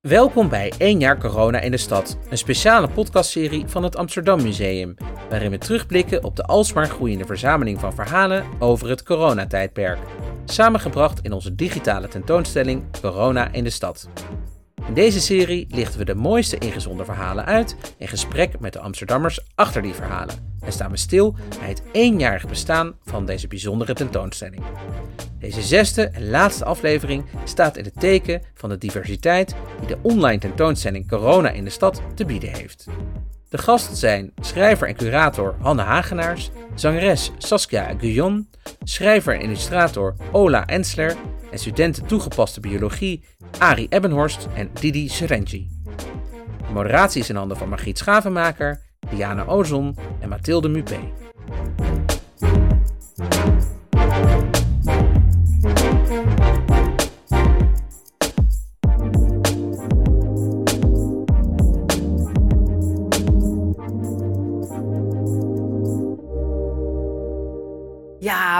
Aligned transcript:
Welkom 0.00 0.48
bij 0.48 0.72
1 0.78 0.98
jaar 0.98 1.18
corona 1.18 1.60
in 1.60 1.70
de 1.70 1.76
stad, 1.76 2.18
een 2.30 2.38
speciale 2.38 2.88
podcastserie 2.88 3.66
van 3.66 3.82
het 3.82 3.96
Amsterdam 3.96 4.42
Museum, 4.42 4.94
waarin 5.28 5.50
we 5.50 5.58
terugblikken 5.58 6.24
op 6.24 6.36
de 6.36 6.42
alsmaar 6.42 6.86
groeiende 6.86 7.24
verzameling 7.24 7.80
van 7.80 7.94
verhalen 7.94 8.44
over 8.58 8.88
het 8.88 9.02
coronatijdperk, 9.02 9.98
samengebracht 10.44 11.20
in 11.22 11.32
onze 11.32 11.54
digitale 11.54 12.08
tentoonstelling 12.08 12.84
Corona 13.00 13.52
in 13.52 13.64
de 13.64 13.70
stad. 13.70 14.08
In 14.86 14.94
deze 14.94 15.20
serie 15.20 15.66
lichten 15.68 15.98
we 15.98 16.04
de 16.04 16.14
mooiste 16.14 16.58
ingezonden 16.58 17.06
verhalen 17.06 17.44
uit 17.44 17.76
in 17.98 18.08
gesprek 18.08 18.60
met 18.60 18.72
de 18.72 18.78
Amsterdammers 18.78 19.40
achter 19.54 19.82
die 19.82 19.94
verhalen 19.94 20.56
en 20.60 20.72
staan 20.72 20.90
we 20.90 20.96
stil 20.96 21.34
bij 21.58 21.68
het 21.68 21.82
eenjarig 21.92 22.48
bestaan 22.48 22.94
van 23.04 23.26
deze 23.26 23.46
bijzondere 23.48 23.94
tentoonstelling. 23.94 24.62
Deze 25.38 25.62
zesde 25.62 26.08
en 26.08 26.30
laatste 26.30 26.64
aflevering 26.64 27.24
staat 27.44 27.76
in 27.76 27.84
het 27.84 28.00
teken 28.00 28.42
van 28.54 28.68
de 28.68 28.78
diversiteit 28.78 29.54
die 29.78 29.88
de 29.88 29.98
online 30.02 30.38
tentoonstelling 30.38 31.08
Corona 31.08 31.50
in 31.50 31.64
de 31.64 31.70
stad 31.70 32.02
te 32.14 32.24
bieden 32.24 32.52
heeft. 32.52 32.86
De 33.50 33.58
gasten 33.58 33.96
zijn 33.96 34.32
schrijver 34.40 34.88
en 34.88 34.94
curator 34.94 35.54
Hanne 35.60 35.82
Hagenaars, 35.82 36.50
zangeres 36.74 37.30
Saskia 37.38 37.94
Guyon, 37.98 38.48
schrijver 38.84 39.34
en 39.34 39.40
illustrator 39.40 40.14
Ola 40.32 40.66
Ensler 40.66 41.16
en 41.50 41.58
studenten 41.58 42.06
toegepaste 42.06 42.60
biologie 42.60 43.24
Ari 43.58 43.86
Ebbenhorst 43.88 44.48
en 44.54 44.70
Didi 44.80 45.08
Serenji. 45.08 45.68
De 46.66 46.72
moderatie 46.72 47.20
is 47.20 47.28
in 47.28 47.36
handen 47.36 47.56
van 47.56 47.68
Margriet 47.68 47.98
Schavenmaker, 47.98 48.80
Diana 49.10 49.44
Ozon 49.44 49.96
en 50.20 50.28
Mathilde 50.28 50.68
Mupé. 50.68 50.98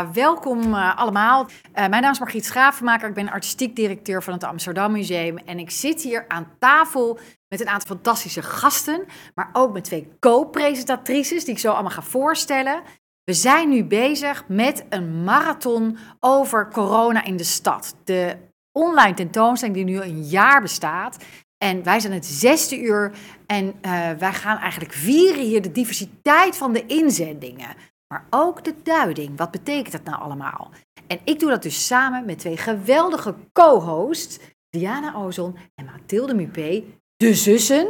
Welkom 0.09 0.75
uh, 0.75 0.97
allemaal. 0.97 1.45
Uh, 1.45 1.49
mijn 1.75 2.03
naam 2.03 2.13
is 2.13 2.19
Margriet 2.19 2.45
Schavenmaker. 2.45 3.09
Ik 3.09 3.15
ben 3.15 3.31
artistiek 3.31 3.77
directeur 3.77 4.23
van 4.23 4.33
het 4.33 4.45
Amsterdam 4.45 4.93
Museum. 4.93 5.39
En 5.39 5.59
ik 5.59 5.71
zit 5.71 6.03
hier 6.03 6.25
aan 6.29 6.53
tafel 6.59 7.19
met 7.49 7.61
een 7.61 7.69
aantal 7.69 7.89
fantastische 7.97 8.43
gasten. 8.43 9.05
Maar 9.35 9.51
ook 9.53 9.73
met 9.73 9.85
twee 9.85 10.09
co-presentatrices 10.21 11.45
die 11.45 11.55
ik 11.55 11.61
zo 11.61 11.73
allemaal 11.73 11.91
ga 11.91 12.03
voorstellen. 12.03 12.83
We 13.25 13.33
zijn 13.33 13.69
nu 13.69 13.85
bezig 13.85 14.45
met 14.49 14.85
een 14.89 15.25
marathon 15.25 15.99
over 16.21 16.69
corona 16.73 17.25
in 17.25 17.37
de 17.37 17.45
stad. 17.45 17.95
De 18.05 18.37
online 18.73 19.15
tentoonstelling 19.15 19.77
die 19.77 19.85
nu 19.85 20.01
een 20.01 20.23
jaar 20.23 20.61
bestaat. 20.61 21.25
En 21.59 21.83
wij 21.83 22.01
zijn 22.01 22.13
het 22.13 22.27
zesde 22.27 22.81
uur 22.81 23.13
en 23.47 23.67
uh, 23.67 24.11
wij 24.19 24.33
gaan 24.33 24.59
eigenlijk 24.59 24.93
vieren 24.93 25.45
hier 25.45 25.63
de 25.63 25.73
diversiteit 25.73 26.57
van 26.57 26.73
de 26.73 26.87
inzendingen 26.87 27.75
maar 28.13 28.27
ook 28.31 28.65
de 28.65 28.75
duiding. 28.83 29.39
Wat 29.39 29.51
betekent 29.51 29.93
dat 29.93 30.05
nou 30.05 30.23
allemaal? 30.23 30.71
En 31.07 31.21
ik 31.25 31.41
doe 31.41 31.51
dat 31.51 31.63
dus 31.63 31.87
samen 31.87 32.25
met 32.25 32.39
twee 32.39 32.57
geweldige 32.57 33.35
co-hosts, 33.53 34.39
Diana 34.69 35.15
Ozon 35.15 35.57
en 35.75 35.85
Mathilde 35.85 36.35
Mupé, 36.35 36.85
de 37.17 37.35
zussen, 37.35 37.89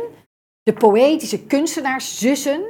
de 0.62 0.72
poëtische 0.72 1.46
kunstenaarszussen, 1.46 2.62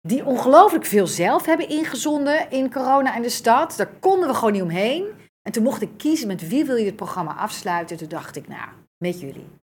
die 0.00 0.24
ongelooflijk 0.24 0.84
veel 0.84 1.06
zelf 1.06 1.46
hebben 1.46 1.68
ingezonden 1.68 2.50
in 2.50 2.72
corona 2.72 3.14
en 3.14 3.22
de 3.22 3.28
stad. 3.28 3.76
Daar 3.76 3.92
konden 4.00 4.28
we 4.28 4.34
gewoon 4.34 4.52
niet 4.52 4.62
omheen. 4.62 5.06
En 5.42 5.52
toen 5.52 5.62
mocht 5.62 5.82
ik 5.82 5.90
kiezen 5.96 6.26
met 6.26 6.48
wie 6.48 6.64
wil 6.64 6.76
je 6.76 6.84
het 6.84 6.96
programma 6.96 7.34
afsluiten. 7.34 7.96
Toen 7.96 8.08
dacht 8.08 8.36
ik, 8.36 8.48
nou, 8.48 8.68
met 8.96 9.20
jullie. 9.20 9.59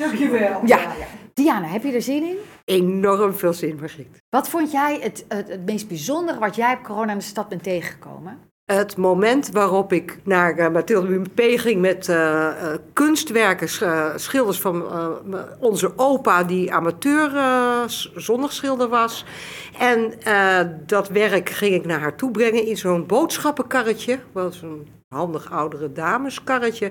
Dankjewel. 0.00 0.60
Ja. 0.64 0.78
ja. 0.78 1.06
Diana, 1.34 1.66
heb 1.66 1.82
je 1.82 1.92
er 1.92 2.02
zin 2.02 2.22
in? 2.22 2.36
Enorm 2.64 3.34
veel 3.34 3.52
zin, 3.52 3.76
Margriet. 3.80 4.22
Wat 4.30 4.48
vond 4.48 4.70
jij 4.72 4.98
het, 5.00 5.24
het, 5.28 5.48
het, 5.48 5.66
meest 5.66 5.88
bijzondere 5.88 6.38
wat 6.38 6.56
jij 6.56 6.74
op 6.74 6.82
corona 6.82 7.12
in 7.12 7.18
de 7.18 7.24
stad 7.24 7.48
bent 7.48 7.62
tegengekomen? 7.62 8.38
Het 8.64 8.96
moment 8.96 9.50
waarop 9.50 9.92
ik 9.92 10.18
naar 10.24 10.58
uh, 10.58 10.68
Mathilde 10.68 11.20
P. 11.20 11.40
ging 11.40 11.80
met 11.80 12.08
uh, 12.08 12.16
uh, 12.16 12.74
kunstwerken, 12.92 13.68
schilders 14.20 14.60
van 14.60 14.84
onze 15.58 15.92
opa, 15.96 16.44
die 16.44 16.72
amateur 16.72 17.30
zonneschilder 18.14 18.88
was. 18.88 19.24
En 19.78 20.12
dat 20.86 21.08
werk 21.08 21.48
ging 21.48 21.74
ik 21.74 21.86
naar 21.86 22.00
haar 22.00 22.16
toe 22.16 22.30
brengen 22.30 22.66
in 22.66 22.76
zo'n 22.76 23.06
boodschappenkarretje. 23.06 24.18
was 24.32 24.62
een 24.62 24.99
handig 25.14 25.50
oudere 25.50 25.92
dameskarretje. 25.92 26.90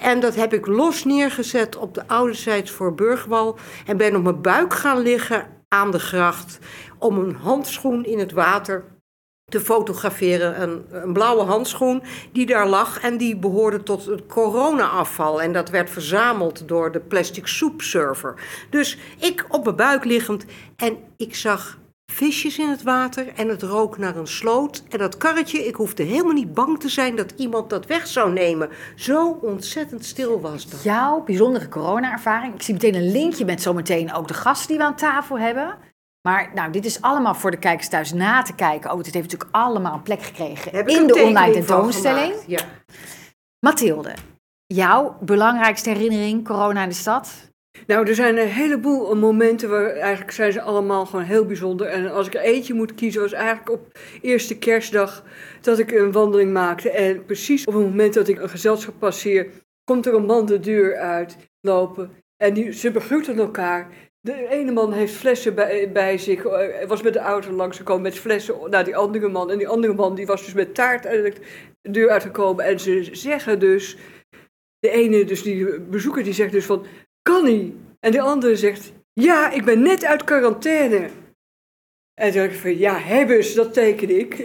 En 0.00 0.20
dat 0.20 0.34
heb 0.34 0.52
ik 0.52 0.66
los 0.66 1.04
neergezet 1.04 1.76
op 1.76 1.94
de 1.94 2.08
ouderzijds 2.08 2.70
voor 2.70 2.94
Burgwal. 2.94 3.58
En 3.86 3.96
ben 3.96 4.16
op 4.16 4.22
mijn 4.22 4.42
buik 4.42 4.74
gaan 4.74 4.98
liggen 4.98 5.46
aan 5.68 5.90
de 5.90 5.98
gracht 5.98 6.58
om 6.98 7.18
een 7.18 7.34
handschoen 7.34 8.04
in 8.04 8.18
het 8.18 8.32
water 8.32 8.84
te 9.44 9.60
fotograferen. 9.60 10.62
Een, 10.62 10.84
een, 10.90 11.12
blauwe 11.12 11.42
handschoen 11.42 12.02
die 12.32 12.46
daar 12.46 12.68
lag 12.68 13.00
en 13.00 13.16
die 13.16 13.36
behoorde 13.36 13.82
tot 13.82 14.04
het 14.04 14.26
corona-afval. 14.26 15.42
En 15.42 15.52
dat 15.52 15.70
werd 15.70 15.90
verzameld 15.90 16.68
door 16.68 16.92
de 16.92 17.00
plastic 17.00 17.46
soepserver. 17.46 18.34
Dus 18.70 18.98
ik 19.18 19.44
op 19.48 19.64
mijn 19.64 19.76
buik 19.76 20.04
liggend 20.04 20.44
en 20.76 20.98
ik 21.16 21.34
zag 21.34 21.78
visjes 22.12 22.58
in 22.58 22.68
het 22.68 22.82
water 22.82 23.32
en 23.34 23.48
het 23.48 23.62
rook 23.62 23.98
naar 23.98 24.16
een 24.16 24.26
sloot. 24.26 24.82
En 24.88 24.98
dat 24.98 25.16
karretje, 25.16 25.66
ik 25.66 25.74
hoefde 25.74 26.02
helemaal 26.02 26.32
niet 26.32 26.54
bang 26.54 26.80
te 26.80 26.88
zijn 26.88 27.16
dat 27.16 27.32
iemand 27.36 27.70
dat 27.70 27.86
weg 27.86 28.06
zou 28.06 28.32
nemen. 28.32 28.68
Zo 28.96 29.38
ontzettend 29.42 30.04
stil 30.04 30.40
was 30.40 30.70
dat. 30.70 30.82
Jouw 30.82 31.22
bijzondere 31.24 31.68
corona-ervaring. 31.68 32.54
Ik 32.54 32.62
zie 32.62 32.74
meteen 32.74 32.94
een 32.94 33.12
linkje 33.12 33.44
met 33.44 33.62
zometeen 33.62 34.12
ook 34.12 34.28
de 34.28 34.34
gasten 34.34 34.68
die 34.68 34.78
we 34.78 34.84
aan 34.84 34.96
tafel 34.96 35.38
hebben. 35.38 35.78
Maar 36.28 36.50
nou, 36.54 36.70
dit 36.70 36.84
is 36.84 37.00
allemaal 37.00 37.34
voor 37.34 37.50
de 37.50 37.58
kijkers 37.58 37.88
thuis 37.88 38.12
na 38.12 38.42
te 38.42 38.54
kijken. 38.54 38.90
Oh, 38.90 38.96
het 38.96 39.06
heeft 39.06 39.30
natuurlijk 39.30 39.56
allemaal 39.56 39.94
een 39.94 40.02
plek 40.02 40.22
gekregen 40.22 40.86
in 40.86 41.06
de 41.06 41.22
online 41.22 41.52
tentoonstelling. 41.52 42.34
Ja. 42.46 42.60
Mathilde, 43.58 44.14
jouw 44.66 45.16
belangrijkste 45.20 45.90
herinnering 45.90 46.44
corona 46.44 46.82
in 46.82 46.88
de 46.88 46.94
stad? 46.94 47.45
Nou, 47.86 48.08
er 48.08 48.14
zijn 48.14 48.38
een 48.38 48.48
heleboel 48.48 49.16
momenten 49.16 49.70
waar 49.70 49.90
eigenlijk 49.90 50.30
zijn 50.30 50.52
ze 50.52 50.60
allemaal 50.60 51.06
gewoon 51.06 51.24
heel 51.24 51.46
bijzonder. 51.46 51.86
En 51.86 52.10
als 52.12 52.26
ik 52.26 52.34
er 52.34 52.40
eentje 52.40 52.74
moet 52.74 52.94
kiezen, 52.94 53.20
was 53.20 53.32
eigenlijk 53.32 53.70
op 53.70 53.98
eerste 54.20 54.58
kerstdag 54.58 55.24
dat 55.60 55.78
ik 55.78 55.92
een 55.92 56.12
wandeling 56.12 56.52
maakte. 56.52 56.90
En 56.90 57.24
precies 57.24 57.64
op 57.64 57.74
het 57.74 57.82
moment 57.82 58.14
dat 58.14 58.28
ik 58.28 58.40
een 58.40 58.48
gezelschap 58.48 58.94
passeer, 58.98 59.46
komt 59.84 60.06
er 60.06 60.14
een 60.14 60.26
man 60.26 60.46
de 60.46 60.60
deur 60.60 60.96
uit 60.96 61.36
lopen. 61.60 62.10
En 62.36 62.54
die, 62.54 62.72
ze 62.72 62.90
begroeten 62.90 63.38
elkaar. 63.38 63.88
De 64.20 64.48
ene 64.48 64.72
man 64.72 64.92
heeft 64.92 65.14
flessen 65.14 65.54
bij, 65.92 66.18
zich, 66.18 66.44
uh, 66.44 66.86
was 66.86 67.02
met 67.02 67.12
de 67.12 67.18
auto 67.18 67.50
langs 67.50 67.76
gekomen 67.76 68.02
met 68.02 68.18
flessen 68.18 68.70
naar 68.70 68.84
die 68.84 68.96
andere 68.96 69.28
man. 69.28 69.50
En 69.50 69.58
die 69.58 69.68
andere 69.68 69.94
man 69.94 70.14
die 70.14 70.26
was 70.26 70.44
dus 70.44 70.54
met 70.54 70.74
taart 70.74 71.02
de 71.02 71.32
deur 71.80 72.10
uitgekomen. 72.10 72.64
En 72.64 72.80
ze 72.80 73.08
zeggen 73.12 73.58
dus, 73.58 73.96
de 74.78 74.90
ene, 74.90 75.24
dus 75.24 75.42
die 75.42 75.80
bezoeker, 75.80 76.24
die 76.24 76.32
zegt 76.32 76.52
dus 76.52 76.64
van, 76.64 76.86
kan 77.26 77.44
niet. 77.44 77.74
En 78.00 78.12
de 78.12 78.20
andere 78.20 78.56
zegt, 78.56 78.92
ja, 79.12 79.50
ik 79.50 79.64
ben 79.64 79.82
net 79.82 80.04
uit 80.04 80.24
quarantaine. 80.24 81.08
En 82.14 82.32
toen 82.32 82.40
dacht 82.40 82.52
ik 82.52 82.60
van, 82.60 82.78
ja, 82.78 82.98
hebbes, 82.98 83.54
dat 83.54 83.72
teken 83.72 84.18
ik. 84.18 84.38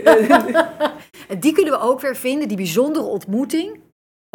en 1.32 1.40
die 1.40 1.54
kunnen 1.54 1.74
we 1.74 1.80
ook 1.80 2.02
weer 2.02 2.16
vinden, 2.16 2.48
die 2.48 2.58
bijzondere 2.58 3.06
ontmoeting. 3.06 3.80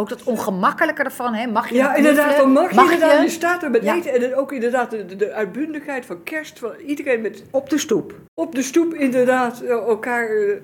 Ook 0.00 0.08
dat 0.08 0.22
ongemakkelijke 0.22 1.02
ervan, 1.02 1.34
hè? 1.34 1.46
Mag 1.46 1.68
je 1.68 1.74
Ja, 1.74 1.94
inderdaad, 1.94 2.36
dan 2.36 2.52
mag, 2.52 2.72
mag 2.72 2.86
je 2.86 2.92
inderdaad. 2.92 3.22
Je? 3.22 3.28
staat 3.28 3.62
er 3.62 3.70
met 3.70 3.82
ja. 3.82 3.96
eten. 3.96 4.12
En 4.12 4.36
ook 4.36 4.52
inderdaad 4.52 4.90
de, 4.90 5.16
de, 5.16 5.32
uitbundigheid 5.32 6.06
van 6.06 6.22
kerst. 6.22 6.58
Van 6.58 6.74
iedereen 6.86 7.20
met... 7.20 7.42
Op 7.50 7.70
de 7.70 7.78
stoep. 7.78 8.14
Op 8.34 8.54
de 8.54 8.62
stoep, 8.62 8.94
inderdaad, 8.94 9.60
elkaar 9.60 10.36
uh, 10.36 10.56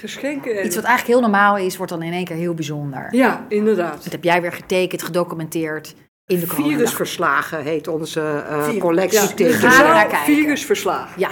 geschenken. 0.00 0.64
Iets 0.64 0.76
wat 0.76 0.84
eigenlijk 0.84 1.18
heel 1.18 1.30
normaal 1.30 1.56
is, 1.56 1.76
wordt 1.76 1.92
dan 1.92 2.02
in 2.02 2.12
één 2.12 2.24
keer 2.24 2.36
heel 2.36 2.54
bijzonder. 2.54 3.14
Ja, 3.14 3.46
inderdaad. 3.48 4.02
Dat 4.02 4.12
heb 4.12 4.24
jij 4.24 4.40
weer 4.40 4.52
getekend, 4.52 5.02
gedocumenteerd. 5.02 5.94
In 6.26 6.40
de 6.40 6.46
Virusverslagen 6.46 7.62
heet 7.62 7.88
onze 7.88 8.20
uh, 8.20 8.80
collectie. 8.80 9.48
Ja. 9.48 10.24
Virusverslagen. 10.24 11.20
Ja, 11.20 11.30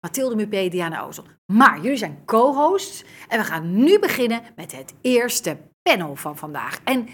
Mathilde 0.00 0.36
Mupé, 0.36 0.68
Diana 0.68 1.02
Ozel. 1.02 1.24
Maar 1.52 1.80
jullie 1.80 1.96
zijn 1.96 2.22
co-hosts 2.24 3.04
en 3.28 3.38
we 3.38 3.44
gaan 3.44 3.82
nu 3.84 3.98
beginnen 3.98 4.42
met 4.56 4.76
het 4.76 4.94
eerste 5.00 5.56
panel 5.82 6.16
van 6.16 6.36
vandaag. 6.36 6.80
En 6.84 7.08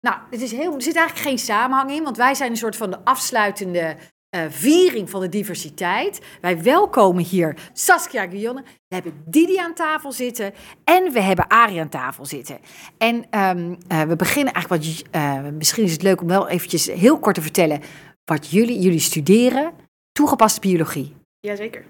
nou, 0.00 0.16
het 0.30 0.40
is 0.40 0.52
heel, 0.52 0.74
er 0.74 0.82
zit 0.82 0.96
eigenlijk 0.96 1.28
geen 1.28 1.38
samenhang 1.38 1.90
in, 1.90 2.02
want 2.04 2.16
wij 2.16 2.34
zijn 2.34 2.50
een 2.50 2.56
soort 2.56 2.76
van 2.76 2.90
de 2.90 3.04
afsluitende 3.04 3.96
uh, 4.36 4.42
viering 4.48 5.10
van 5.10 5.20
de 5.20 5.28
diversiteit. 5.28 6.20
Wij 6.40 6.62
welkomen 6.62 7.24
hier 7.24 7.56
Saskia 7.72 8.28
Guillonne. 8.28 8.62
We 8.62 8.94
hebben 8.94 9.22
Didi 9.26 9.58
aan 9.58 9.74
tafel 9.74 10.12
zitten 10.12 10.54
en 10.84 11.12
we 11.12 11.20
hebben 11.20 11.48
Arie 11.48 11.80
aan 11.80 11.88
tafel 11.88 12.26
zitten. 12.26 12.58
En 12.98 13.40
um, 13.40 13.78
uh, 13.92 14.02
we 14.02 14.16
beginnen 14.16 14.52
eigenlijk 14.52 14.84
wat. 14.84 15.04
Uh, 15.22 15.40
misschien 15.50 15.84
is 15.84 15.92
het 15.92 16.02
leuk 16.02 16.20
om 16.20 16.28
wel 16.28 16.48
eventjes 16.48 16.86
heel 16.86 17.18
kort 17.18 17.34
te 17.34 17.42
vertellen 17.42 17.80
wat 18.24 18.50
jullie, 18.50 18.80
jullie 18.80 19.00
studeren. 19.00 19.72
Toegepaste 20.12 20.60
biologie. 20.60 21.16
Jazeker. 21.40 21.84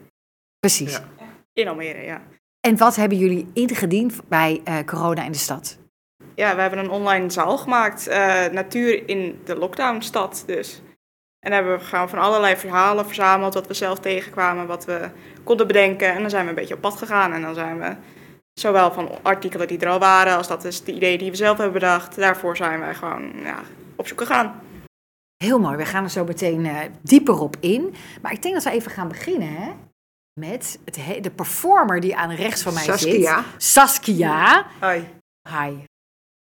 Precies. 0.61 0.93
Ja. 0.93 1.09
In 1.53 1.69
Almere, 1.69 2.03
ja. 2.03 2.23
En 2.61 2.77
wat 2.77 2.97
hebben 2.97 3.19
jullie 3.19 3.47
ingediend 3.53 4.29
bij 4.29 4.63
corona 4.87 5.25
in 5.25 5.33
de 5.33 5.39
stad? 5.39 5.79
ja, 6.39 6.55
we 6.55 6.61
hebben 6.61 6.79
een 6.79 6.91
online 6.91 7.31
zaal 7.31 7.59
gemaakt. 7.59 8.07
eh, 8.07 8.47
natuur 8.47 9.09
in 9.09 9.41
de 9.45 9.57
lockdownstad 9.57 10.43
dus. 10.47 10.81
En 11.49 11.55
daar 11.55 11.63
hebben 11.63 11.81
we 11.81 11.91
gewoon 11.91 12.09
van 12.09 12.19
allerlei 12.19 12.57
verhalen 12.57 13.07
verzameld, 13.07 13.55
wat 13.55 13.67
we 13.67 13.75
zelf 13.75 13.99
tegenkwamen, 13.99 14.67
wat 14.67 14.85
we 14.85 15.11
konden 15.45 15.67
bedenken. 15.67 16.13
En 16.13 16.21
dan 16.21 16.31
zijn 16.31 16.43
we 16.45 16.49
een 16.49 16.55
beetje 16.55 16.75
op 16.75 16.81
pad 16.81 16.97
gegaan. 16.97 17.33
En 17.33 17.43
dan 17.43 17.55
zijn 17.55 17.79
we 17.79 17.97
zowel 18.61 18.93
van 18.93 19.11
artikelen 19.23 19.69
die 19.69 19.79
er 19.79 19.89
al 19.89 19.99
waren, 19.99 20.37
als 20.37 20.49
dat 20.49 20.65
is 20.65 20.85
de 20.85 20.93
ideeën 20.93 21.19
die 21.19 21.31
we 21.31 21.37
zelf 21.37 21.57
hebben 21.57 21.81
bedacht. 21.81 22.17
Daarvoor 22.17 22.57
zijn 22.57 22.81
wij 22.81 22.95
gewoon 22.95 23.33
ja, 23.43 23.59
op 23.97 24.07
zoek 24.07 24.21
gegaan. 24.21 24.61
Heel 25.37 25.59
mooi, 25.59 25.77
we 25.77 25.85
gaan 25.85 26.05
er 26.05 26.11
zo 26.11 26.25
meteen 26.25 26.67
eh, 26.67 26.77
dieper 27.03 27.41
op 27.41 27.57
in. 27.61 27.95
Maar 28.23 28.33
ik 28.33 28.43
denk 28.43 28.55
dat 28.55 28.65
we 28.65 28.71
even 28.71 28.91
gaan 28.91 29.09
beginnen 29.09 29.49
hè, 29.49 29.73
met 30.41 30.79
het 30.85 31.25
de 31.25 31.31
performer 31.31 32.01
die 32.01 32.17
aan 32.17 32.31
rechts 32.31 32.63
van 32.63 32.75
mij 32.75 32.85
Saskia. 32.85 33.43
zit. 33.43 33.63
Saskia. 33.63 34.67
Hoi. 34.81 35.09
Hi. 35.49 35.73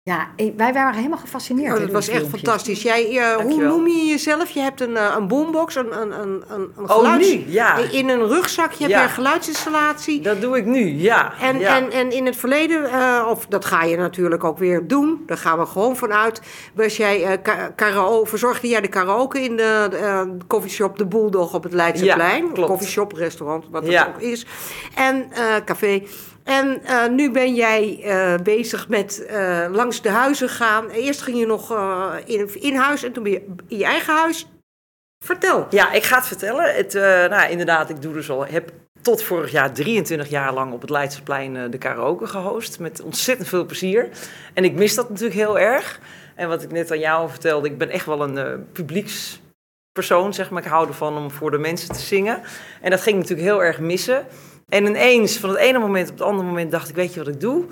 Ja, 0.06 0.28
wij 0.58 0.74
waren 0.74 0.94
helemaal 0.96 1.18
gefascineerd. 1.18 1.68
Oh, 1.72 1.78
door 1.78 1.82
dat 1.86 1.92
was 1.92 2.08
echt 2.08 2.18
filmpje. 2.18 2.38
fantastisch. 2.40 2.82
Jij, 2.82 3.18
eh, 3.18 3.36
hoe 3.36 3.64
noem 3.64 3.88
je 3.88 4.06
jezelf? 4.06 4.50
Je 4.50 4.60
hebt 4.60 4.82
een, 4.82 4.98
eh, 4.98 5.14
een 5.18 5.28
boombox, 5.28 5.76
een, 5.76 6.02
een, 6.02 6.12
een, 6.22 6.44
een 6.48 6.72
een 6.78 6.84
Oh, 6.84 6.90
geluids- 6.96 7.30
nu? 7.34 7.44
Ja. 7.48 7.78
In 7.78 8.10
een 8.10 8.28
Ja. 8.88 8.98
je 8.98 9.04
een 9.04 9.10
geluidsinstallatie. 9.10 10.22
Dat 10.22 10.42
doe 10.42 10.58
ik 10.58 10.66
nu, 10.66 10.86
ja. 11.00 11.34
En, 11.42 11.60
ja. 11.60 11.78
en, 11.78 11.92
en 11.92 12.12
in 12.12 12.26
het 12.26 12.36
verleden, 12.36 12.86
eh, 12.92 13.28
of 13.30 13.46
dat 13.46 13.66
ga 13.66 13.84
je 13.84 13.98
natuurlijk 13.98 14.44
ook 14.44 14.58
weer 14.58 14.88
doen, 14.88 15.24
daar 15.26 15.38
gaan 15.38 15.60
we 15.60 15.66
gewoon 15.66 15.96
vanuit. 15.96 16.42
Was 16.76 16.98
jij 16.98 17.24
eh 17.24 17.42
ka- 17.42 17.70
karaoke, 17.76 18.30
verzorgde 18.30 18.68
jij 18.68 18.82
de 18.82 18.88
karaoke 18.88 19.40
in 19.42 19.56
de 19.58 19.90
eh 19.92 20.22
coffeeshop 20.48 20.98
De 20.98 21.06
Bulldog 21.06 21.54
op 21.54 21.64
het 21.64 21.74
Leidseplein? 21.74 22.46
Ja, 22.46 22.52
klopt. 22.54 22.70
Coffeeshop, 22.70 23.12
restaurant, 23.14 23.66
wat 23.72 23.84
het 23.84 23.92
Ja. 23.92 24.08
ook 24.16 24.22
is. 24.22 24.46
En 24.96 25.32
eh, 25.32 25.44
café. 25.66 26.04
En 26.44 26.84
eh, 26.84 27.08
nu 27.08 27.32
ben 27.32 27.56
jij 27.56 28.00
eh, 28.04 28.36
bezig 28.44 28.88
met 28.88 29.26
eh, 29.26 29.66
langs 29.72 30.02
de 30.02 30.10
huizen 30.10 30.50
gaan. 30.50 30.90
Eerst 30.90 31.22
ging 31.22 31.40
je 31.40 31.46
nog 31.46 31.72
in, 32.26 32.62
in 32.62 32.76
huis 32.76 33.04
en 33.04 33.12
toen 33.12 33.24
ben 33.24 33.32
je 33.32 33.46
in 33.68 33.78
je 33.78 33.84
eigen 33.84 34.14
huis. 34.14 34.48
Vertel. 35.26 35.68
Ja, 35.70 35.92
ik 35.92 36.04
ga 36.04 36.16
het 36.16 36.28
vertellen. 36.28 36.76
Het, 36.76 36.94
nou, 37.30 37.50
inderdaad, 37.50 37.90
ik 37.90 38.02
doe 38.02 38.14
dus 38.14 38.30
al, 38.30 38.46
heb 38.46 38.72
tot 39.02 39.24
vorig 39.24 39.52
jaar 39.52 39.74
23 39.74 40.30
jaar 40.30 40.54
lang 40.54 40.74
op 40.74 40.82
het 40.82 40.90
Leidseplein 40.90 41.72
de 41.72 41.78
karaoke 41.78 42.28
gehost. 42.28 42.80
Met 42.80 43.02
ontzettend 43.02 43.48
veel 43.48 43.66
plezier. 43.66 44.10
En 44.54 44.64
ik 44.64 44.74
mis 44.74 44.96
dat 44.96 45.10
natuurlijk 45.10 45.40
heel 45.40 45.60
erg. 45.60 46.00
En 46.36 46.48
wat 46.48 46.64
ik 46.64 46.72
net 46.72 46.92
aan 46.92 47.00
jou 47.00 47.30
vertelde, 47.30 47.68
ik 47.68 47.78
ben 47.78 47.90
echt 47.90 48.06
wel 48.06 48.22
een 48.22 48.68
publiekspersoon, 48.72 50.34
zeg 50.34 50.50
maar. 50.50 50.64
Ik 50.64 50.70
hou 50.70 50.88
ervan 50.88 51.18
om 51.18 51.32
voor 51.32 51.52
de 51.52 51.58
mensen 51.58 51.94
te 51.94 52.00
zingen. 52.00 52.42
En 52.82 52.90
dat 52.90 53.02
ging 53.02 53.18
natuurlijk 53.18 53.48
heel 53.48 53.64
erg 53.64 53.80
missen. 53.80 54.26
En 54.74 54.86
ineens, 54.86 55.38
van 55.38 55.50
het 55.50 55.60
ene 55.60 55.80
moment 55.80 56.10
op 56.10 56.18
het 56.18 56.28
andere 56.28 56.48
moment, 56.48 56.72
dacht 56.72 56.90
ik, 56.90 56.96
weet 56.96 57.14
je 57.14 57.20
wat 57.20 57.34
ik 57.34 57.40
doe? 57.40 57.66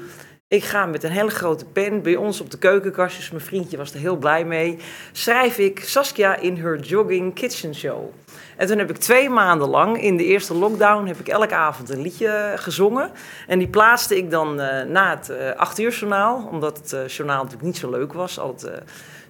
Ik 0.48 0.64
ga 0.64 0.86
met 0.86 1.04
een 1.04 1.12
hele 1.12 1.30
grote 1.30 1.66
pen 1.66 2.02
bij 2.02 2.16
ons 2.16 2.42
op 2.42 2.52
de 2.52 2.58
keukenkastjes, 2.58 3.32
mijn 3.32 3.44
vriendje 3.44 3.78
was 3.78 3.94
er 3.94 4.00
heel 4.00 4.16
blij 4.16 4.46
mee, 4.46 4.78
schrijf 5.12 5.58
ik 5.58 5.80
Saskia 5.80 6.36
in 6.36 6.58
her 6.58 6.80
jogging 6.80 7.34
kitchen 7.34 7.76
show. 7.76 8.14
En 8.58 8.68
toen 8.68 8.78
heb 8.78 8.90
ik 8.90 8.98
twee 8.98 9.30
maanden 9.30 9.70
lang, 9.70 10.02
in 10.02 10.18
de 10.18 10.24
eerste 10.24 10.54
lockdown, 10.54 11.06
heb 11.06 11.20
ik 11.20 11.28
elke 11.28 11.56
avond 11.56 11.90
een 11.90 12.02
liedje 12.02 12.54
gezongen. 12.56 13.12
En 13.48 13.60
die 13.60 13.68
plaatste 13.68 14.18
ik 14.18 14.32
dan 14.32 14.60
eh, 14.60 14.86
na 14.86 15.10
het 15.10 15.30
eh 15.30 15.56
acht 15.56 15.80
uur 15.80 15.92
journaal, 15.92 16.48
omdat 16.52 16.78
het 16.78 16.94
eh, 16.94 17.08
journaal 17.08 17.44
natuurlijk 17.44 17.66
niet 17.66 17.78
zo 17.78 17.90
leuk 17.90 18.14
was, 18.14 18.40
altijd 18.40 18.84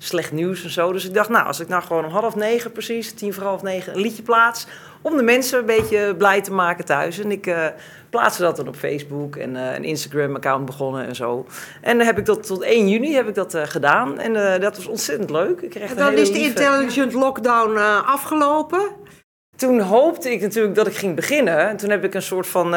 slecht 0.03 0.31
nieuws 0.31 0.63
en 0.63 0.69
zo. 0.69 0.91
Dus 0.91 1.05
ik 1.05 1.13
dacht, 1.13 1.29
nou, 1.29 1.45
als 1.45 1.59
ik 1.59 1.67
nou 1.67 1.83
gewoon 1.83 2.05
om 2.05 2.11
half 2.11 2.35
negen 2.35 2.71
precies, 2.71 3.13
tien 3.13 3.33
voor 3.33 3.43
half 3.43 3.61
negen, 3.61 3.93
een 3.93 4.01
liedje 4.01 4.23
plaats, 4.23 4.67
om 5.01 5.17
de 5.17 5.23
mensen 5.23 5.59
een 5.59 5.65
beetje 5.65 6.15
blij 6.15 6.41
te 6.41 6.51
maken 6.53 6.85
thuis. 6.85 7.19
En 7.19 7.31
ik 7.31 7.47
eh 7.47 7.65
plaatste 8.09 8.41
dat 8.41 8.55
dan 8.55 8.67
op 8.67 8.75
Facebook 8.75 9.35
en 9.35 9.55
eh, 9.55 9.75
een 9.75 9.83
Instagram-account 9.83 10.65
begonnen 10.65 11.07
en 11.07 11.15
zo. 11.15 11.45
En 11.81 11.97
dan 11.97 12.05
heb 12.05 12.17
ik 12.17 12.25
dat 12.25 12.47
tot 12.47 12.61
1 12.61 12.89
juni 12.89 13.13
heb 13.13 13.27
ik 13.27 13.35
dat 13.35 13.53
eh, 13.53 13.61
gedaan. 13.65 14.19
En 14.19 14.61
dat 14.61 14.75
was 14.75 14.87
ontzettend 14.87 15.29
leuk. 15.29 15.61
Ik 15.61 15.69
kreeg 15.69 15.89
En 15.89 15.95
dan 15.95 16.13
is 16.13 16.31
de 16.31 16.39
intelligent 16.39 17.13
lockdown 17.13 17.77
afgelopen. 18.05 18.81
Toen 19.55 19.79
hoopte 19.79 20.31
ik 20.31 20.41
natuurlijk 20.41 20.75
dat 20.75 20.87
ik 20.87 20.95
ging 20.95 21.15
beginnen. 21.15 21.69
En 21.69 21.77
toen 21.77 21.89
heb 21.89 22.03
ik 22.03 22.13
een 22.13 22.21
soort 22.21 22.47
van 22.47 22.69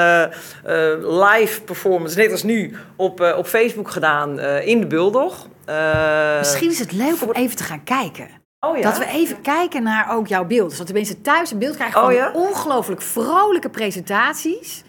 live 1.02 1.62
performance, 1.64 2.18
net 2.18 2.30
als 2.30 2.42
nu, 2.42 2.76
op, 2.96 3.34
op 3.36 3.46
Facebook 3.46 3.90
gedaan 3.90 4.40
in 4.40 4.80
de 4.80 4.86
Bulldog. 4.86 5.46
Eh, 5.66 6.38
Misschien 6.38 6.70
is 6.70 6.78
het 6.78 6.92
leuk 6.92 7.22
om 7.22 7.30
even 7.30 7.56
te 7.56 7.62
gaan 7.64 7.84
kijken. 7.84 8.28
oh 8.60 8.76
ja? 8.76 8.82
Dat 8.82 8.98
we 8.98 9.06
even 9.06 9.40
kijken 9.40 9.82
naar 9.82 10.10
ook 10.12 10.26
jouw 10.26 10.44
beeld. 10.44 10.72
Zodat 10.72 10.86
de 10.86 10.92
mensen 10.92 11.22
thuis 11.22 11.50
een 11.50 11.58
beeld 11.58 11.74
krijgen 11.74 12.00
van 12.00 12.08
Oh 12.08 12.14
ja? 12.16 12.30
ongelooflijk 12.32 13.02
vrolijke 13.02 13.70
presentaties. 13.70 14.82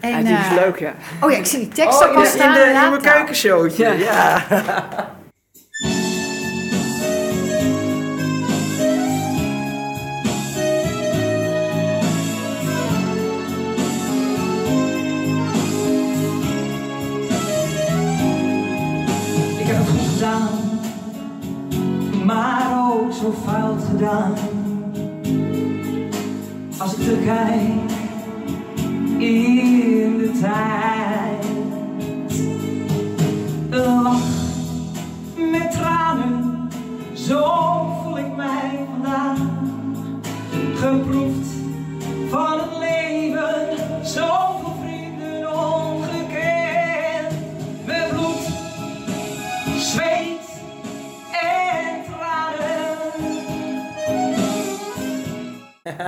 En, 0.00 0.10
Ja, 0.10 0.16
die 0.16 0.32
is 0.38 0.46
eh, 0.46 0.64
leuk, 0.64 0.78
ja. 0.78 0.94
Oh 1.20 1.30
ja, 1.30 1.36
ik 1.36 1.46
zie 1.46 1.58
die 1.58 1.68
tekst 1.68 2.00
Oh, 2.02 2.08
ook 2.08 2.12
in, 2.12 2.16
al 2.16 2.22
de, 2.22 2.28
in, 2.38 2.52
de, 2.52 2.58
in 2.60 2.72
mijn 2.72 2.90
Nou, 2.90 2.98
keukenshowtje, 3.00 3.88
Ja. 3.98 4.44
Maar 22.34 22.92
ook 22.92 23.12
zo 23.12 23.34
fout 23.44 23.82
gedaan. 23.90 24.34
Als 26.78 26.94
ik 26.94 27.04
terugkijk 27.04 27.90
in 29.18 30.18
de 30.18 30.38
tijd. 30.40 31.44
Een 33.70 34.02
lach 34.02 34.20
met 35.36 35.70
tranen, 35.70 36.68
zo 37.12 37.44
voel 38.02 38.18
ik 38.18 38.36
mij 38.36 38.86
vandaag. 38.90 39.38
Geproefd 40.74 41.48
van 42.30 42.58
het 42.58 42.81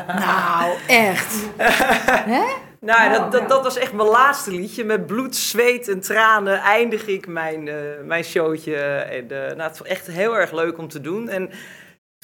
Nou, 0.06 0.72
echt. 0.86 1.34
Hè? 2.34 2.44
Nou, 2.84 3.12
dat, 3.12 3.32
dat, 3.32 3.48
dat 3.48 3.62
was 3.62 3.76
echt 3.76 3.92
mijn 3.92 4.08
laatste 4.08 4.50
liedje. 4.50 4.84
Met 4.84 5.06
bloed, 5.06 5.36
zweet 5.36 5.88
en 5.88 6.00
tranen 6.00 6.61
eindig 6.61 7.06
ik 7.06 7.26
mijn, 7.26 7.68
eh, 7.68 7.75
mijn 8.04 8.25
showtje. 8.25 8.76
En, 8.76 9.30
eh, 9.30 9.56
nou, 9.56 9.68
het 9.68 9.78
was 9.78 9.88
echt 9.88 10.06
heel 10.06 10.38
erg 10.38 10.52
leuk 10.52 10.78
om 10.78 10.88
te 10.88 11.00
doen. 11.00 11.28
En 11.28 11.50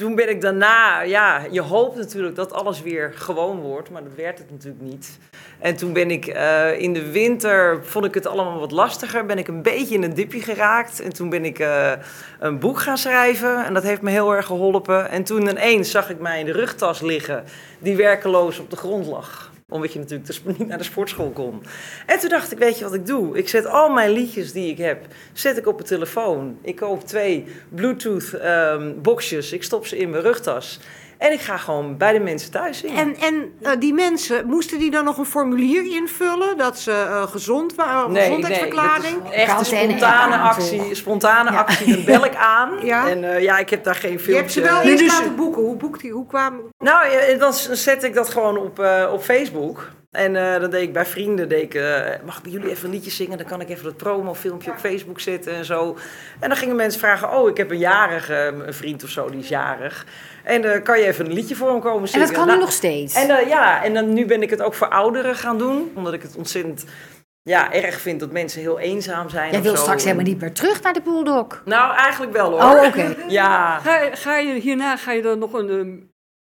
toen 0.01 0.15
ben 0.15 0.29
ik 0.29 0.41
daarna, 0.41 1.01
ja, 1.01 1.47
je 1.51 1.61
hoopt 1.61 1.97
natuurlijk 1.97 2.37
dat 2.37 2.53
alles 2.53 2.83
weer 2.83 3.13
gewoon 3.15 3.61
wordt, 3.61 3.91
maar 3.91 4.03
dat 4.03 4.15
werd 4.17 4.39
het 4.39 4.51
natuurlijk 4.51 4.83
niet. 4.83 5.19
En 5.59 5.77
toen 5.77 5.93
ben 5.93 6.11
ik 6.11 6.27
eh, 6.27 6.81
in 6.81 6.93
de 6.93 7.11
winter, 7.11 7.85
vond 7.85 8.05
ik 8.05 8.15
het 8.15 8.27
allemaal 8.27 8.59
wat 8.59 8.71
lastiger, 8.71 9.27
ben 9.27 9.39
ik 9.39 9.49
een 9.49 9.63
beetje 9.63 9.95
in 9.95 10.03
een 10.03 10.15
dipje 10.15 10.41
geraakt. 10.41 11.01
En 11.01 11.13
toen 11.13 11.29
ben 11.29 11.45
ik 11.45 11.59
eh, 11.59 11.93
een 12.39 12.59
boek 12.59 12.81
gaan 12.81 12.99
schrijven 12.99 13.65
en 13.65 13.75
dat 13.75 13.83
heeft 13.83 14.03
me 14.03 14.11
heel 14.11 14.35
erg 14.35 14.47
geholpen. 14.47 15.11
En 15.11 15.25
toen 15.25 15.49
ineens 15.49 15.91
zag 15.91 16.11
ik 16.11 16.19
mij 16.19 16.41
in 16.41 16.47
de 16.47 16.53
rugtas 16.53 17.01
liggen, 17.01 17.45
die 17.79 17.97
werkeloos 17.97 18.59
op 18.59 18.71
de 18.71 18.77
grond 18.77 19.07
lag 19.07 19.50
omdat 19.71 19.93
je 19.93 19.99
natuurlijk 19.99 20.27
de 20.27 20.33
sp- 20.33 20.59
niet 20.59 20.69
naar 20.69 20.79
de 20.79 20.85
sportschool 20.85 21.31
kon. 21.31 21.63
En 22.07 22.19
toen 22.19 22.29
dacht 22.29 22.53
ik, 22.53 22.59
weet 22.59 22.79
je 22.79 22.85
wat 22.85 22.95
ik 22.95 23.07
doe? 23.07 23.39
Ik 23.39 23.49
zet 23.49 23.67
al 23.67 23.89
mijn 23.89 24.11
liedjes 24.11 24.53
die 24.53 24.71
ik 24.71 24.79
heb, 24.79 25.07
zet 25.33 25.57
ik 25.57 25.67
op 25.67 25.75
mijn 25.75 25.87
telefoon. 25.87 26.59
Ik 26.63 26.77
koop 26.77 27.07
twee 27.07 27.47
Bluetooth 27.69 28.33
ehm, 28.33 28.93
boxjes, 29.03 29.53
ik 29.53 29.63
stop 29.63 29.87
ze 29.87 29.97
in 29.99 30.11
mijn 30.11 30.23
rugtas. 30.23 30.81
En 31.21 31.33
ik 31.33 31.41
ga 31.41 31.57
gewoon 31.57 31.97
bij 31.97 32.13
de 32.13 32.21
mensen 32.21 32.51
thuis 32.51 32.79
zingen. 32.79 32.97
En, 32.97 33.17
en 33.17 33.53
eh, 33.63 33.73
die 33.79 33.95
mensen, 33.95 34.47
moesten 34.47 34.79
die 34.79 34.91
dan 34.91 35.05
nog 35.05 35.19
een 35.19 35.25
formulier 35.25 35.97
invullen? 35.97 36.57
Dat 36.57 36.79
ze 36.79 36.91
eh, 36.93 37.23
gezond 37.23 37.75
waren, 37.75 38.11
een 38.11 38.23
gezondheidsverklaring? 38.23 39.23
dat 39.23 39.33
is 39.33 39.39
echt 39.39 39.59
een 39.59 39.65
spontane 39.65 40.37
actie. 40.37 40.95
Spontane 40.95 41.51
Ja. 41.53 41.59
actie, 41.59 41.95
dan 41.95 42.05
bel 42.05 42.25
ik 42.25 42.35
aan. 42.37 42.71
Ja. 42.85 43.09
En 43.09 43.35
eh, 43.35 43.43
ja, 43.43 43.59
ik 43.59 43.71
heb 43.71 43.85
daar 43.85 43.95
geen 43.95 44.13
Je 44.13 44.19
filmpje. 44.19 44.41
hebt 44.41 44.53
ze 44.53 44.61
wel 44.61 44.83
Nee, 44.83 44.91
eerst 44.91 45.05
dus- 45.05 45.19
laten 45.19 45.37
boeken. 45.37 45.63
Hoe 45.63 45.77
boekt 45.77 46.01
die? 46.01 46.13
Hoe 46.13 46.27
kwam... 46.27 46.61
Nou, 46.79 47.07
dan 47.39 47.53
zet 47.53 48.03
ik 48.05 48.15
dat 48.15 48.29
gewoon 48.29 48.57
op, 48.59 48.79
eh, 48.79 49.11
op 49.13 49.23
Facebook. 49.23 49.91
En 50.11 50.37
eh, 50.37 50.61
dan 50.61 50.71
deed 50.71 50.83
ik 50.83 50.93
bij 50.93 51.07
vrienden, 51.07 51.49
deed 51.49 51.63
ik, 51.63 51.75
eh, 51.75 52.07
mag 52.25 52.37
ik 52.37 52.43
bij 52.43 52.53
jullie 52.53 52.71
even 52.71 52.85
een 52.85 52.95
liedje 52.95 53.11
zingen? 53.11 53.39
Dan 53.39 53.47
kan 53.47 53.61
ik 53.61 53.69
even 53.69 53.85
dat 53.85 53.97
promofilmpje 53.97 54.71
op 54.71 54.79
Facebook 54.79 55.21
zetten 55.21 55.53
en 55.53 55.65
zo. 55.65 55.97
En 56.41 56.49
dan 56.49 56.59
gingen 56.59 56.77
mensen 56.77 57.01
vragen, 57.01 57.33
oh, 57.33 57.49
ik 57.49 57.57
heb 57.57 57.71
een 57.71 57.79
jarige, 57.79 58.35
een 58.67 58.75
vriend 58.75 59.05
of 59.05 59.11
zo, 59.11 59.31
die 59.31 59.41
is 59.41 59.49
jarig. 59.49 60.07
En 60.45 60.65
eh, 60.65 60.83
kan 60.83 60.99
je 60.99 61.07
even 61.07 61.27
een 61.27 61.33
liedje 61.33 61.55
voor 61.57 61.71
hem 61.71 61.81
komen 61.81 62.03
En 62.03 62.09
zingen? 62.09 62.27
dat 62.27 62.37
kan 62.37 62.47
Nou, 62.47 62.59
nu 62.59 62.65
nog 62.65 62.73
steeds. 62.73 63.15
En 63.15 63.31
eh, 63.31 63.49
ja, 63.49 63.85
en 63.85 63.95
dan, 63.95 64.13
nu 64.13 64.27
ben 64.27 64.43
ik 64.43 64.51
het 64.51 64.63
ook 64.63 64.75
voor 64.75 64.89
ouderen 64.89 65.35
gaan 65.35 65.59
doen. 65.59 65.93
Omdat 65.95 66.13
ik 66.13 66.23
het 66.23 66.37
ontzettend 66.37 66.85
ja, 67.43 67.73
erg 67.73 68.01
vind 68.01 68.21
dat 68.21 68.31
mensen 68.31 68.61
heel 68.61 68.79
eenzaam 68.79 69.29
zijn. 69.29 69.53
Jij 69.53 69.63
wil 69.63 69.77
straks 69.77 70.05
helemaal 70.05 70.25
niet 70.25 70.41
meer 70.41 70.53
terug 70.53 70.83
naar 70.83 70.93
de 70.93 71.03
Bulldog. 71.03 71.63
Nou, 71.65 71.97
eigenlijk 71.97 72.33
wel 72.33 72.51
hoor. 72.51 72.77
Oh, 72.77 72.87
oké. 72.87 73.17
Ja, 73.29 73.79
Ga, 73.79 74.09
ga 74.13 74.37
je 74.37 74.61
hierna 74.61 74.97
ga 74.97 75.13
je 75.13 75.23
dan 75.23 75.39
nog 75.39 75.53
een 75.53 75.69
ehm, 75.69 75.97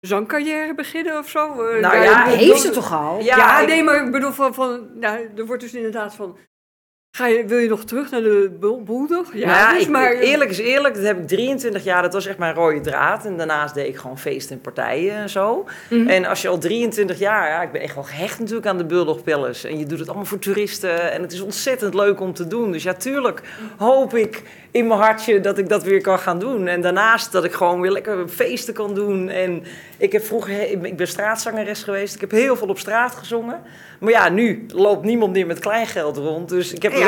zangcarrière 0.06 0.74
beginnen 0.74 1.18
of 1.18 1.28
zo? 1.28 1.62
Eh, 1.64 1.80
Nou 1.80 1.96
ja, 1.96 2.24
Heeft 2.26 2.60
ze 2.60 2.70
toch 2.70 2.92
al? 2.92 3.20
Ja, 3.20 3.60
nee, 3.60 3.82
maar 3.82 4.04
ik 4.06 4.12
bedoel 4.12 4.32
van, 4.32 4.54
van 4.54 4.98
nou, 4.98 5.30
er 5.36 5.46
wordt 5.46 5.62
dus 5.62 5.74
inderdaad 5.74 6.14
van, 6.14 6.38
Ga 7.16 7.26
je, 7.26 7.44
wil 7.46 7.58
je 7.58 7.68
nog 7.68 7.84
terug 7.84 8.10
naar 8.10 8.20
de 8.22 8.56
bul- 8.60 8.82
boeldag? 8.82 9.26
Ja, 9.32 9.48
Ja, 9.48 9.72
dus 9.72 9.82
ik, 9.82 9.88
maar, 9.88 10.12
eerlijk 10.12 10.50
is 10.50 10.58
eerlijk, 10.58 10.94
dat 10.94 11.02
heb 11.04 11.18
ik 11.18 11.26
23 11.28 11.84
jaar, 11.84 12.02
dat 12.02 12.12
was 12.12 12.26
echt 12.26 12.38
mijn 12.38 12.54
rode 12.54 12.80
draad. 12.80 13.24
En 13.24 13.36
daarnaast 13.36 13.74
deed 13.74 13.86
ik 13.86 13.96
gewoon 13.96 14.18
feesten 14.18 14.56
en 14.56 14.60
partijen 14.60 15.14
en 15.14 15.30
zo. 15.30 15.64
Mhm. 15.90 16.08
En 16.08 16.24
als 16.24 16.42
je 16.42 16.48
al 16.48 16.58
23 16.58 17.18
jaar, 17.18 17.48
ja, 17.48 17.62
ik 17.62 17.72
ben 17.72 17.80
echt 17.80 17.94
wel 17.94 18.04
gehecht 18.04 18.38
natuurlijk 18.38 18.66
aan 18.66 18.78
de 18.78 18.84
Bulldog 18.84 19.22
Palace. 19.22 19.68
En 19.68 19.78
je 19.78 19.86
doet 19.86 19.98
het 19.98 20.08
allemaal 20.08 20.26
voor 20.26 20.38
toeristen 20.38 21.12
en 21.12 21.22
het 21.22 21.32
is 21.32 21.40
ontzettend 21.40 21.94
leuk 21.94 22.20
om 22.20 22.32
te 22.34 22.46
doen. 22.46 22.72
Dus 22.72 22.82
ja, 22.82 22.92
tuurlijk 22.94 23.40
hoop 23.76 24.14
ik 24.14 24.42
in 24.70 24.86
mijn 24.86 25.00
hartje 25.00 25.40
dat 25.40 25.58
ik 25.58 25.68
dat 25.68 25.82
weer 25.82 26.00
kan 26.00 26.18
gaan 26.18 26.38
doen. 26.38 26.66
En 26.66 26.80
daarnaast 26.80 27.32
dat 27.32 27.44
ik 27.44 27.52
gewoon 27.52 27.80
weer 27.80 27.90
lekker 27.90 28.28
feesten 28.28 28.74
kan 28.74 28.94
doen. 28.94 29.28
En 29.28 29.64
ik 29.96 30.12
heb 30.12 30.24
vroeger, 30.24 30.70
ik 30.70 30.96
ben- 30.96 31.08
straatzangeres 31.08 31.82
geweest, 31.82 32.14
ik 32.14 32.20
heb 32.20 32.30
heel 32.30 32.56
veel 32.56 32.68
op 32.68 32.78
straat 32.78 33.14
gezongen. 33.14 33.60
Maar 34.00 34.10
ja, 34.12 34.28
nu 34.28 34.66
loopt 34.74 35.04
niemand 35.04 35.32
meer 35.32 35.46
met 35.46 35.58
kleingeld 35.58 36.16
rond. 36.16 36.48
Dus 36.48 36.72
ik 36.72 36.82
heb 36.82 36.92
Ja, 36.92 36.98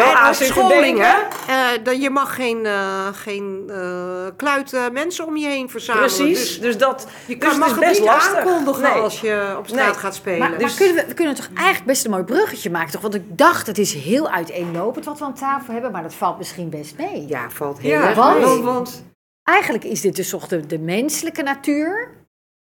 wel 0.55 0.69
denken. 0.69 1.05
hè? 1.05 1.17
Eh, 1.47 1.85
dat 1.85 2.03
je 2.03 2.11
mag 2.11 2.35
geen, 2.35 2.67
eh 2.67 3.07
geen 3.13 3.65
eh, 3.71 4.27
kluit 4.37 4.91
mensen 4.93 5.27
om 5.27 5.37
je 5.37 5.47
heen 5.47 5.71
verzamelen. 5.71 6.09
Precies, 6.15 6.39
Dus 6.39 6.59
dus, 6.61 6.79
dat 6.79 7.07
je 7.27 7.37
dus 7.37 7.49
kan, 7.49 7.49
het 7.49 7.59
mag 7.59 7.69
is 7.69 7.75
het 7.75 7.85
best 7.85 8.01
niet 8.01 8.09
lastig. 8.09 8.37
aankondigen 8.37 8.83
Nee. 8.83 8.93
als 8.93 9.21
je 9.21 9.55
op 9.59 9.67
straat 9.69 9.87
Nee. 9.91 9.95
gaat 9.95 10.15
spelen. 10.15 10.39
Maar, 10.39 10.51
maar 10.51 10.59
Dus- 10.59 10.75
kunnen 10.77 10.95
we, 10.97 11.07
we 11.07 11.15
kunnen 11.15 11.35
toch 11.35 11.49
eigenlijk 11.55 11.87
best 11.87 12.05
een 12.05 12.11
mooi 12.11 12.23
bruggetje 12.23 12.71
maken, 12.71 12.93
toch? 12.93 13.01
Want 13.03 13.15
ik 13.15 13.39
dacht, 13.39 13.67
het 13.67 13.79
is 13.79 13.95
heel 13.95 14.29
uiteenlopend 14.31 15.05
wat 15.05 15.19
we 15.19 15.25
aan 15.25 15.35
tafel 15.35 15.73
hebben, 15.73 15.93
maar 15.93 16.03
dat 16.03 16.15
valt 16.15 16.39
misschien 16.39 16.69
best 16.71 16.97
mee. 16.97 17.27
ja, 17.27 17.51
valt 17.51 17.79
heel 17.79 17.91
ja, 17.91 18.09
erg 18.09 18.35
mee. 18.35 18.45
want, 18.45 18.63
want 18.65 19.07
Eigenlijk 19.43 19.85
is 19.85 20.01
dit 20.01 20.17
dus 20.17 20.29
toch 20.31 20.49
de, 20.49 20.67
de 20.67 20.79
menselijke 20.79 21.43
natuur. 21.43 22.17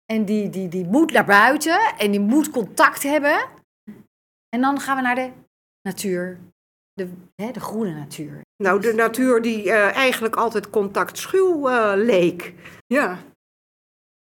En 0.07 0.25
die, 0.25 0.51
die, 0.51 0.69
die 0.69 0.85
moet 0.87 1.13
naar 1.13 1.25
buiten 1.25 1.81
en 1.99 2.11
die 2.11 2.21
moet 2.21 2.51
contact 2.51 3.03
hebben. 3.03 3.45
En 4.49 4.61
dan 4.61 4.81
gaan 4.81 4.97
we 4.97 5.03
naar 5.03 5.15
de 5.15 5.31
natuur, 5.83 6.39
de, 6.95 7.09
hè, 7.37 7.51
de 7.51 7.61
groene 7.61 7.93
natuur. 7.95 8.41
Nou, 8.63 8.81
de 8.81 8.93
natuur 8.95 9.43
die 9.43 9.71
eh, 9.71 9.97
eigenlijk 9.97 10.37
altijd 10.37 10.71
contactschuw 10.71 11.69
eh 11.69 11.93
leek. 11.97 12.55
ja. 12.87 13.19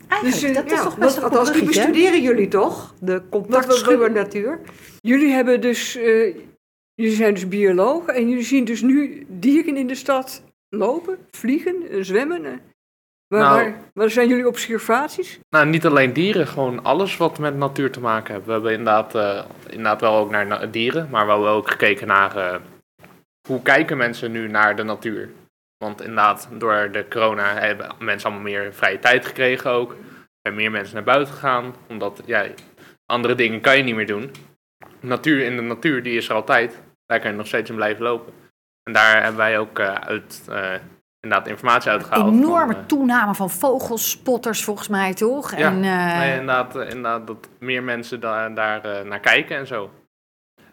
Eigenlijk, 0.09 0.41
Dus, 0.41 0.51
eh, 0.51 0.55
dat 0.55 0.65
is 0.65 0.71
Ja, 0.71 0.83
toch 0.83 0.99
best 0.99 1.23
althans, 1.23 1.53
die 1.53 1.65
bestuderen 1.65 2.23
jullie 2.23 2.49
toch? 2.49 2.95
De 3.01 3.23
contactschuwe 3.31 4.09
natuur. 4.09 4.61
Jullie 5.01 5.33
hebben 5.33 5.61
dus, 5.61 5.97
eh, 5.97 6.35
jullie 6.95 7.17
zijn 7.17 7.35
dus 7.35 7.49
biologen 7.49 8.15
en 8.15 8.29
jullie 8.29 8.45
zien 8.45 8.65
dus 8.65 8.83
nu 8.83 9.27
dieren 9.29 9.77
in 9.77 9.87
de 9.87 9.95
stad 9.95 10.43
lopen, 10.69 11.19
vliegen, 11.31 12.05
zwemmen. 12.05 12.61
Waar, 13.29 13.41
Nou- 13.41 13.63
waar, 13.63 13.75
waar 13.95 14.11
zijn 14.11 14.29
jullie 14.29 14.47
observaties? 14.47 15.39
Nou, 15.49 15.67
niet 15.67 15.87
alleen 15.87 16.13
dieren, 16.13 16.47
gewoon 16.47 16.83
alles 16.85 17.17
wat 17.17 17.39
met 17.39 17.57
natuur 17.57 17.91
te 17.91 18.01
maken 18.01 18.35
heeft. 18.35 18.47
We 18.47 18.53
hebben 18.53 18.71
inderdaad, 18.71 19.15
eh, 19.15 19.45
inderdaad 19.67 20.01
wel 20.01 20.17
ook 20.17 20.31
naar 20.31 20.47
na- 20.47 20.67
dieren, 20.67 21.09
maar 21.11 21.25
we 21.27 21.33
hebben 21.33 21.51
ook 21.51 21.71
gekeken 21.71 22.07
naar 22.07 22.37
eh, 22.37 22.57
hoe 23.49 23.63
kijken 23.63 23.97
mensen 23.97 24.33
nu 24.33 24.49
naar 24.49 24.77
de 24.77 24.83
natuur. 24.83 25.29
Want 25.85 26.01
inderdaad, 26.01 26.49
door 26.53 26.89
de 26.93 27.07
corona 27.09 27.55
hebben 27.55 27.89
mensen 27.99 28.29
allemaal 28.31 28.51
meer 28.53 28.75
vrije 28.75 28.99
tijd 28.99 29.27
gekregen 29.27 29.71
ook. 29.71 29.91
Er 29.91 29.97
zijn 30.43 30.55
meer 30.55 30.71
mensen 30.71 30.95
naar 30.95 31.05
buiten 31.05 31.35
gegaan, 31.35 31.75
omdat 31.89 32.23
ja, 32.25 32.47
andere 33.07 33.35
dingen 33.35 33.61
kan 33.61 33.77
je 33.77 33.83
niet 33.83 33.95
meer 33.95 34.07
doen. 34.07 34.31
Natuur 35.01 35.45
in 35.45 35.57
de 35.57 35.63
natuur, 35.63 36.03
die 36.03 36.17
is 36.17 36.29
er 36.29 36.35
altijd. 36.35 36.81
Daar 37.07 37.21
kan 37.21 37.31
je 37.31 37.37
nog 37.37 37.47
steeds 37.47 37.71
in 37.71 37.77
blijven 37.77 38.03
lopen. 38.03 38.33
En 38.83 38.93
daar 38.93 39.17
hebben 39.21 39.37
wij 39.37 39.59
ook 39.59 39.79
eh, 39.79 39.95
uit, 39.95 40.45
inderdaad 41.27 41.49
informatie 41.49 41.91
uitgehaald. 41.91 42.25
van, 42.25 42.35
Enorme 42.35 42.75
eh, 42.75 42.81
toename 42.87 43.35
van 43.35 43.51
vogelspotters 43.51 44.65
volgens 44.65 44.89
mij, 44.89 45.15
toch? 45.15 45.57
Ja, 45.57 45.71
En, 45.71 45.85
eh, 45.85 46.19
Nee, 46.19 46.31
inderdaad, 46.31 46.77
eh, 46.77 46.83
inderdaad 46.89 47.27
dat 47.27 47.49
meer 47.59 47.83
mensen 47.83 48.21
da- 48.21 48.49
daar 48.49 48.85
eh, 48.85 49.05
naar 49.09 49.21
kijken 49.21 49.57
en 49.57 49.67
zo. 49.67 49.91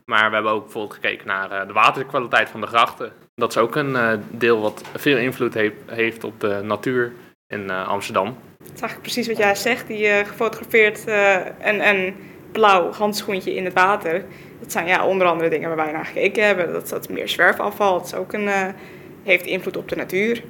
Maar 0.06 0.28
we 0.30 0.34
hebben 0.34 0.52
ook 0.52 0.64
bijvoorbeeld 0.64 0.94
gekeken 0.94 1.28
naar 1.28 1.52
eh, 1.52 1.68
de 1.68 1.74
waterkwaliteit 1.74 2.50
van 2.50 2.62
de 2.62 2.68
grachten. 2.68 3.12
Dat 3.36 3.50
is 3.50 3.58
ook 3.58 3.76
een 3.76 3.96
eh, 3.96 4.12
deel 4.30 4.62
wat 4.62 4.82
veel 4.96 5.18
invloed 5.18 5.54
heeft, 5.54 5.76
heeft 5.86 6.24
op 6.24 6.40
de 6.40 6.60
natuur 6.64 7.12
in 7.48 7.70
eh, 7.70 7.88
Amsterdam. 7.88 8.26
Het 8.28 8.66
is 8.74 8.82
eigenlijk 8.82 9.02
precies 9.02 9.28
wat 9.28 9.38
jij 9.38 9.56
zegt, 9.56 9.88
die 9.88 10.08
eh, 10.08 10.28
gefotografeerd 10.28 11.06
eh, 11.06 11.36
een, 11.62 11.88
een 11.88 12.16
blauw 12.52 12.92
handschoentje 12.92 13.56
in 13.56 13.66
het 13.66 13.74
water. 13.74 14.26
Dat 14.60 14.72
zijn 14.72 14.88
ja, 14.88 15.06
onder 15.06 15.28
andere 15.28 15.50
dingen 15.50 15.68
waar 15.68 15.78
wij 15.86 15.92
naar 15.92 16.06
gekeken 16.06 16.46
hebben. 16.46 16.74
Dat, 16.74 16.90
dat 16.90 17.10
meer 17.10 17.30
zwerfafval, 17.30 17.94
dat 17.98 18.06
is 18.06 18.14
ook 18.14 18.34
een, 18.34 18.48
eh, 18.48 18.68
heeft 19.24 19.46
invloed 19.46 19.78
op 19.78 19.90
de 19.90 19.96
natuur. 19.96 20.44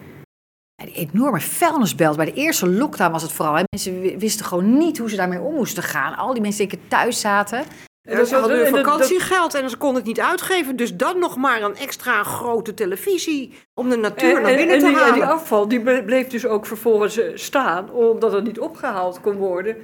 Ja, 0.76 0.86
die 0.86 1.10
enorme 1.12 1.40
vuilnisbelt. 1.40 2.16
Bij 2.18 2.26
de 2.26 2.34
eerste 2.34 2.70
lockdown 2.70 3.12
was 3.12 3.22
het 3.22 3.32
vooral. 3.32 3.54
Hè. 3.56 3.64
Mensen 3.70 4.02
wi- 4.02 4.18
wisten 4.18 4.46
gewoon 4.46 4.78
niet 4.78 4.98
hoe 4.98 5.10
ze 5.10 5.16
daarmee 5.16 5.40
om 5.42 5.54
moesten 5.54 5.84
gaan. 5.84 6.16
Al 6.16 6.34
die 6.34 6.42
mensen 6.42 6.68
die 6.70 6.80
thuis 6.88 7.20
zaten. 7.20 7.64
En 8.10 8.28
ze 8.28 8.36
hadden 8.36 8.66
en 8.66 8.74
hun 8.74 8.84
vakantiegeld 8.84 9.54
en 9.54 9.70
ze 9.70 9.78
konden 9.78 9.98
het 9.98 10.06
niet 10.06 10.20
uitgeven. 10.20 10.76
Dus 10.76 10.96
dan 10.96 11.20
nog 11.20 11.38
maar 11.38 11.62
een 11.62 11.76
extra 11.76 12.24
grote 12.24 12.74
televisie 12.74 13.54
om 13.74 13.90
de 13.90 13.98
natuur 13.98 14.36
En, 14.36 14.42
naar 14.42 14.52
en, 14.52 14.58
binnen 14.58 14.76
en 14.76 14.82
te 14.82 14.86
die, 14.88 14.96
en 14.96 15.02
halen. 15.02 15.14
die 15.14 15.24
afval 15.26 15.68
die 15.68 15.82
ble- 15.82 16.04
bleef 16.04 16.28
dus 16.28 16.46
ook 16.46 16.66
vervolgens 16.66 17.18
eh, 17.18 17.32
staan, 17.36 17.92
omdat 17.92 18.32
het 18.32 18.44
niet 18.44 18.60
opgehaald 18.60 19.22
kon 19.22 19.36
worden. 19.36 19.78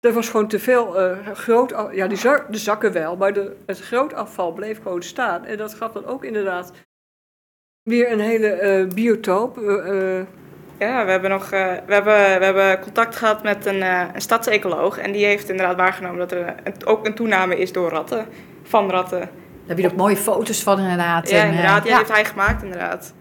Er 0.00 0.12
was 0.12 0.28
gewoon 0.28 0.48
te 0.48 0.58
veel 0.58 0.98
eh, 1.00 1.26
groot 1.32 1.70
Ja, 1.92 2.06
die 2.06 2.18
de 2.50 2.58
zakken 2.58 2.92
wel, 2.92 3.16
maar 3.16 3.32
de, 3.32 3.56
het 3.66 3.80
groot 3.80 4.12
afval 4.14 4.52
bleef 4.52 4.82
gewoon 4.82 5.02
staan. 5.02 5.44
En 5.44 5.56
dat 5.56 5.74
gaf 5.74 5.92
dan 5.92 6.04
ook 6.06 6.24
inderdaad 6.24 6.72
weer 7.86 8.12
een 8.12 8.20
hele 8.20 8.46
eh, 8.48 8.86
biotoop. 8.94 9.58
eh, 9.58 10.20
Ja, 10.78 11.04
we 11.04 11.10
hebben, 11.10 11.30
nog, 11.30 11.42
eh, 11.50 11.72
we 11.86 11.92
hebben, 11.94 12.14
we 12.38 12.44
hebben 12.44 12.80
contact 12.80 13.16
gehad 13.16 13.42
met 13.42 13.66
een, 13.66 13.82
eh, 13.82 14.02
een 14.14 14.20
stadsecoloog. 14.20 14.98
En 14.98 15.12
die 15.12 15.24
heeft 15.24 15.48
inderdaad 15.48 15.76
waargenomen 15.76 16.18
dat 16.18 16.32
er 16.32 16.54
een- 16.64 16.86
ook 16.86 17.06
een 17.06 17.14
toename 17.14 17.58
is 17.58 17.72
door 17.72 17.90
ratten. 17.90 18.26
Van 18.62 18.90
ratten. 18.90 19.18
Daar 19.20 19.28
heb 19.66 19.78
je 19.78 19.86
ook 19.86 19.96
mooie 19.96 20.16
foto's 20.16 20.62
van 20.62 20.78
inderdaad. 20.78 21.30
Ja, 21.30 21.44
inderdaad. 21.44 21.82
Die 21.82 21.90
ja. 21.90 21.96
heeft 21.98 22.12
hij 22.12 22.24
gemaakt, 22.24 22.62
inderdaad. 22.62 23.14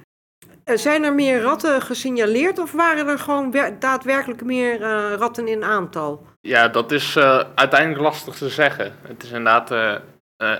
Zijn 0.65 1.03
er 1.03 1.13
meer 1.13 1.41
ratten 1.41 1.81
gesignaleerd 1.81 2.59
of 2.59 2.71
waren 2.71 3.07
er 3.07 3.19
gewoon 3.19 3.51
wer- 3.51 3.79
daadwerkelijk 3.79 4.43
meer 4.43 4.81
eh, 4.81 5.13
ratten 5.17 5.47
in 5.47 5.63
aantal? 5.63 6.25
Ja, 6.41 6.67
dat 6.67 6.91
is 6.91 7.15
eh, 7.15 7.43
uiteindelijk 7.55 8.01
lastig 8.01 8.35
te 8.35 8.49
zeggen. 8.49 8.93
Het 9.07 9.23
is 9.23 9.29
inderdaad 9.31 9.71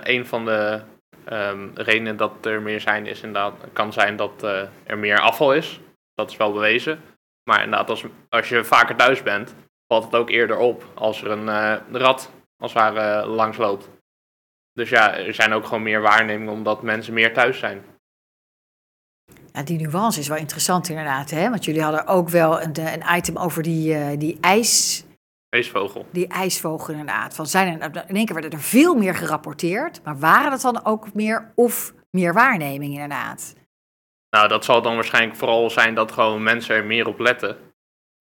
een 0.02 0.26
van 0.26 0.44
de 0.44 0.80
ehm, 1.26 1.68
redenen 1.74 2.16
dat 2.16 2.46
er 2.46 2.62
meer 2.62 2.80
zijn, 2.80 3.06
is 3.06 3.20
inderdaad, 3.20 3.54
kan 3.72 3.92
zijn 3.92 4.16
dat 4.16 4.42
eh, 4.42 4.62
er 4.84 4.98
meer 4.98 5.20
afval 5.20 5.54
is. 5.54 5.80
Dat 6.14 6.30
is 6.30 6.36
wel 6.36 6.52
bewezen. 6.52 7.00
Maar 7.50 7.62
inderdaad, 7.62 7.90
als, 7.90 8.04
als 8.28 8.48
je 8.48 8.64
vaker 8.64 8.96
thuis 8.96 9.22
bent, 9.22 9.54
valt 9.86 10.04
het 10.04 10.14
ook 10.14 10.30
eerder 10.30 10.56
op 10.56 10.84
als 10.94 11.22
er 11.22 11.30
een 11.30 11.48
eh, 11.48 11.76
rat 11.92 12.30
als 12.56 12.72
ware 12.72 13.00
eh, 13.00 13.34
langs 13.34 13.56
loopt. 13.56 13.88
Dus 14.72 14.88
ja, 14.88 15.16
er 15.16 15.34
zijn 15.34 15.52
ook 15.52 15.64
gewoon 15.64 15.82
meer 15.82 16.00
waarnemingen 16.00 16.52
omdat 16.52 16.82
mensen 16.82 17.14
meer 17.14 17.32
thuis 17.32 17.58
zijn. 17.58 17.84
Die 19.64 19.80
nuance 19.80 20.20
is 20.20 20.28
wel 20.28 20.36
interessant 20.36 20.88
inderdaad. 20.88 21.30
Hè? 21.30 21.50
Want 21.50 21.64
jullie 21.64 21.82
hadden 21.82 22.06
ook 22.06 22.28
wel 22.28 22.62
een, 22.62 22.72
een 22.92 23.16
item 23.16 23.36
over 23.36 23.62
die, 23.62 23.94
eh, 23.94 24.18
die, 24.18 24.38
ijs, 24.40 25.04
Die 26.10 26.28
ijsvogel 26.28 26.90
inderdaad. 26.90 27.34
Van 27.34 27.46
zijn 27.46 27.80
er, 27.82 28.04
in 28.08 28.16
één 28.16 28.24
keer 28.24 28.34
werden 28.34 28.52
er 28.52 28.60
veel 28.60 28.94
meer 28.94 29.14
gerapporteerd. 29.14 30.00
Maar 30.04 30.18
waren 30.18 30.52
het 30.52 30.60
dan 30.60 30.84
ook 30.84 31.14
meer 31.14 31.52
of 31.54 31.92
meer 32.10 32.32
waarneming 32.32 32.92
inderdaad? 32.92 33.54
Nou, 34.30 34.48
dat 34.48 34.64
zal 34.64 34.82
dan 34.82 34.94
waarschijnlijk 34.94 35.36
vooral 35.36 35.70
zijn 35.70 35.94
dat 35.94 36.12
gewoon 36.12 36.42
mensen 36.42 36.74
er 36.74 36.84
meer 36.84 37.06
op 37.06 37.18
letten. 37.18 37.56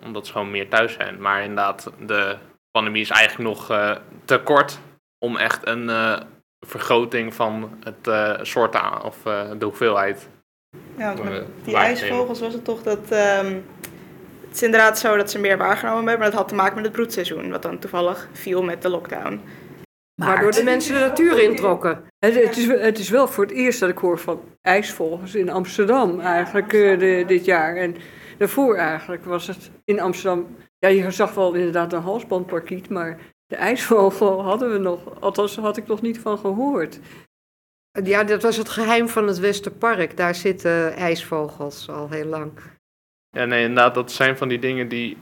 Omdat 0.03 0.25
ze 0.25 0.31
gewoon 0.31 0.51
meer 0.51 0.69
thuis 0.69 0.93
zijn. 0.93 1.21
Maar 1.21 1.41
inderdaad, 1.41 1.91
de 1.99 2.37
pandemie 2.71 3.01
is 3.01 3.09
eigenlijk 3.09 3.49
nog 3.49 3.69
eh, 3.69 3.95
te 4.25 4.39
kort 4.39 4.79
om 5.17 5.37
echt 5.37 5.67
een 5.67 5.89
eh, 5.89 6.19
vergroting 6.65 7.33
van 7.33 7.77
het 7.83 8.07
eh 8.07 8.39
soort 8.41 8.75
aan, 8.75 9.03
of 9.03 9.25
eh, 9.25 9.49
de 9.57 9.65
hoeveelheid. 9.65 10.29
Ja, 10.97 11.15
want 11.15 11.29
met 11.29 11.45
die 11.63 11.75
ijsvogels 11.75 12.39
was 12.39 12.53
het 12.53 12.63
toch 12.63 12.83
dat... 12.83 13.11
ehm, 13.11 13.59
het 14.55 14.63
is 14.63 14.69
inderdaad 14.69 14.99
zo 14.99 15.17
dat 15.17 15.31
ze 15.31 15.39
meer 15.39 15.57
waargenomen 15.57 16.07
hebben. 16.07 16.19
Maar 16.19 16.29
dat 16.29 16.39
had 16.39 16.47
te 16.47 16.55
maken 16.55 16.75
met 16.75 16.83
het 16.83 16.93
broedseizoen. 16.93 17.49
Wat 17.49 17.61
dan 17.61 17.79
toevallig 17.79 18.29
viel 18.31 18.63
met 18.63 18.81
de 18.81 18.89
lockdown. 18.89 19.41
Waardoor 20.21 20.51
de 20.51 20.63
mensen 20.63 20.93
de 20.93 20.99
natuur 20.99 21.39
introkken. 21.39 22.03
Het, 22.19 22.35
het, 22.35 22.57
is, 22.57 22.65
het 22.67 22.99
is 22.99 23.09
wel 23.09 23.27
voor 23.27 23.43
het 23.43 23.53
eerst 23.53 23.79
dat 23.79 23.89
ik 23.89 23.97
hoor 23.97 24.19
van 24.19 24.41
ijsvogels 24.61 25.35
in 25.35 25.49
Amsterdam 25.49 26.19
eigenlijk 26.19 26.73
eh, 26.73 26.99
de, 26.99 27.23
dit 27.27 27.45
jaar. 27.45 27.75
En 27.75 27.95
daarvoor 28.37 28.75
eigenlijk 28.75 29.25
was 29.25 29.47
het 29.47 29.71
in 29.85 29.99
Amsterdam... 29.99 30.55
Ja, 30.77 30.87
je 30.87 31.11
zag 31.11 31.33
wel 31.33 31.53
inderdaad 31.53 31.93
een 31.93 32.01
halsbandparkiet, 32.01 32.89
maar 32.89 33.19
de 33.45 33.55
ijsvogel 33.55 34.43
hadden 34.43 34.71
we 34.71 34.77
nog... 34.77 35.21
Althans, 35.21 35.55
had 35.55 35.77
ik 35.77 35.87
nog 35.87 36.01
niet 36.01 36.19
van 36.19 36.37
gehoord. 36.37 36.99
Ja, 38.03 38.23
dat 38.23 38.41
was 38.41 38.57
het 38.57 38.69
geheim 38.69 39.07
van 39.07 39.27
het 39.27 39.39
Westerpark. 39.39 40.17
Daar 40.17 40.35
zitten 40.35 40.93
ijsvogels 40.93 41.89
al 41.89 42.09
heel 42.09 42.25
lang. 42.25 42.51
Ja, 43.35 43.45
nee, 43.45 43.61
inderdaad, 43.61 43.93
dat 43.93 44.11
zijn 44.11 44.37
van 44.37 44.47
die 44.47 44.59
dingen 44.59 44.87
die 44.87 45.17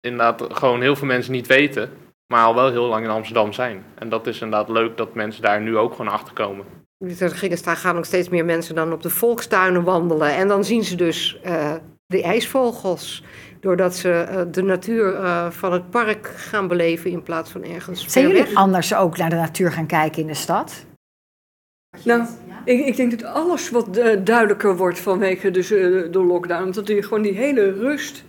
inderdaad 0.00 0.46
gewoon 0.48 0.80
heel 0.80 0.96
veel 0.96 1.06
mensen 1.06 1.32
niet 1.32 1.46
weten. 1.46 1.90
Maar 2.26 2.44
al 2.44 2.54
wel 2.54 2.70
heel 2.70 2.86
lang 2.86 3.04
in 3.04 3.10
Amsterdam 3.10 3.52
zijn. 3.52 3.84
En 3.94 4.08
dat 4.08 4.26
is 4.26 4.40
inderdaad 4.40 4.68
leuk 4.68 4.96
dat 4.96 5.14
mensen 5.14 5.42
daar 5.42 5.60
nu 5.60 5.76
ook 5.76 5.94
gewoon 5.94 6.12
achter 6.12 6.34
komen. 6.34 6.64
Daar 7.62 7.76
gaan 7.76 7.96
ook 7.96 8.04
steeds 8.04 8.28
meer 8.28 8.44
mensen 8.44 8.74
dan 8.74 8.92
op 8.92 9.02
de 9.02 9.10
volkstuinen 9.10 9.84
wandelen. 9.84 10.34
En 10.34 10.48
dan 10.48 10.64
zien 10.64 10.84
ze 10.84 10.96
dus 10.96 11.40
eh, 11.42 11.72
de 12.06 12.22
ijsvogels. 12.22 13.24
Doordat 13.60 13.96
ze 13.96 14.10
eh, 14.10 14.42
de 14.50 14.62
natuur 14.62 15.14
eh, 15.14 15.50
van 15.50 15.72
het 15.72 15.90
park 15.90 16.26
gaan 16.26 16.68
beleven 16.68 17.10
in 17.10 17.22
plaats 17.22 17.50
van 17.50 17.64
ergens 17.64 18.06
Zijn 18.06 18.26
jullie 18.26 18.42
weg. 18.42 18.54
anders 18.54 18.94
ook 18.94 19.16
naar 19.16 19.30
de 19.30 19.36
natuur 19.36 19.72
gaan 19.72 19.86
kijken 19.86 20.22
in 20.22 20.26
de 20.26 20.34
stad? 20.34 20.86
Nou, 22.04 22.26
ik, 22.64 22.86
ik 22.86 22.96
denk 22.96 23.10
dat 23.10 23.22
alles 23.24 23.70
wat 23.70 23.96
eh, 23.96 24.24
duidelijker 24.24 24.76
wordt 24.76 24.98
vanwege 24.98 25.50
dus, 25.50 25.70
eh, 25.70 25.78
de 26.10 26.24
lockdown. 26.24 26.70
Dat 26.70 26.88
er 26.88 27.04
gewoon 27.04 27.22
die 27.22 27.36
hele 27.36 27.72
rust 27.72 28.24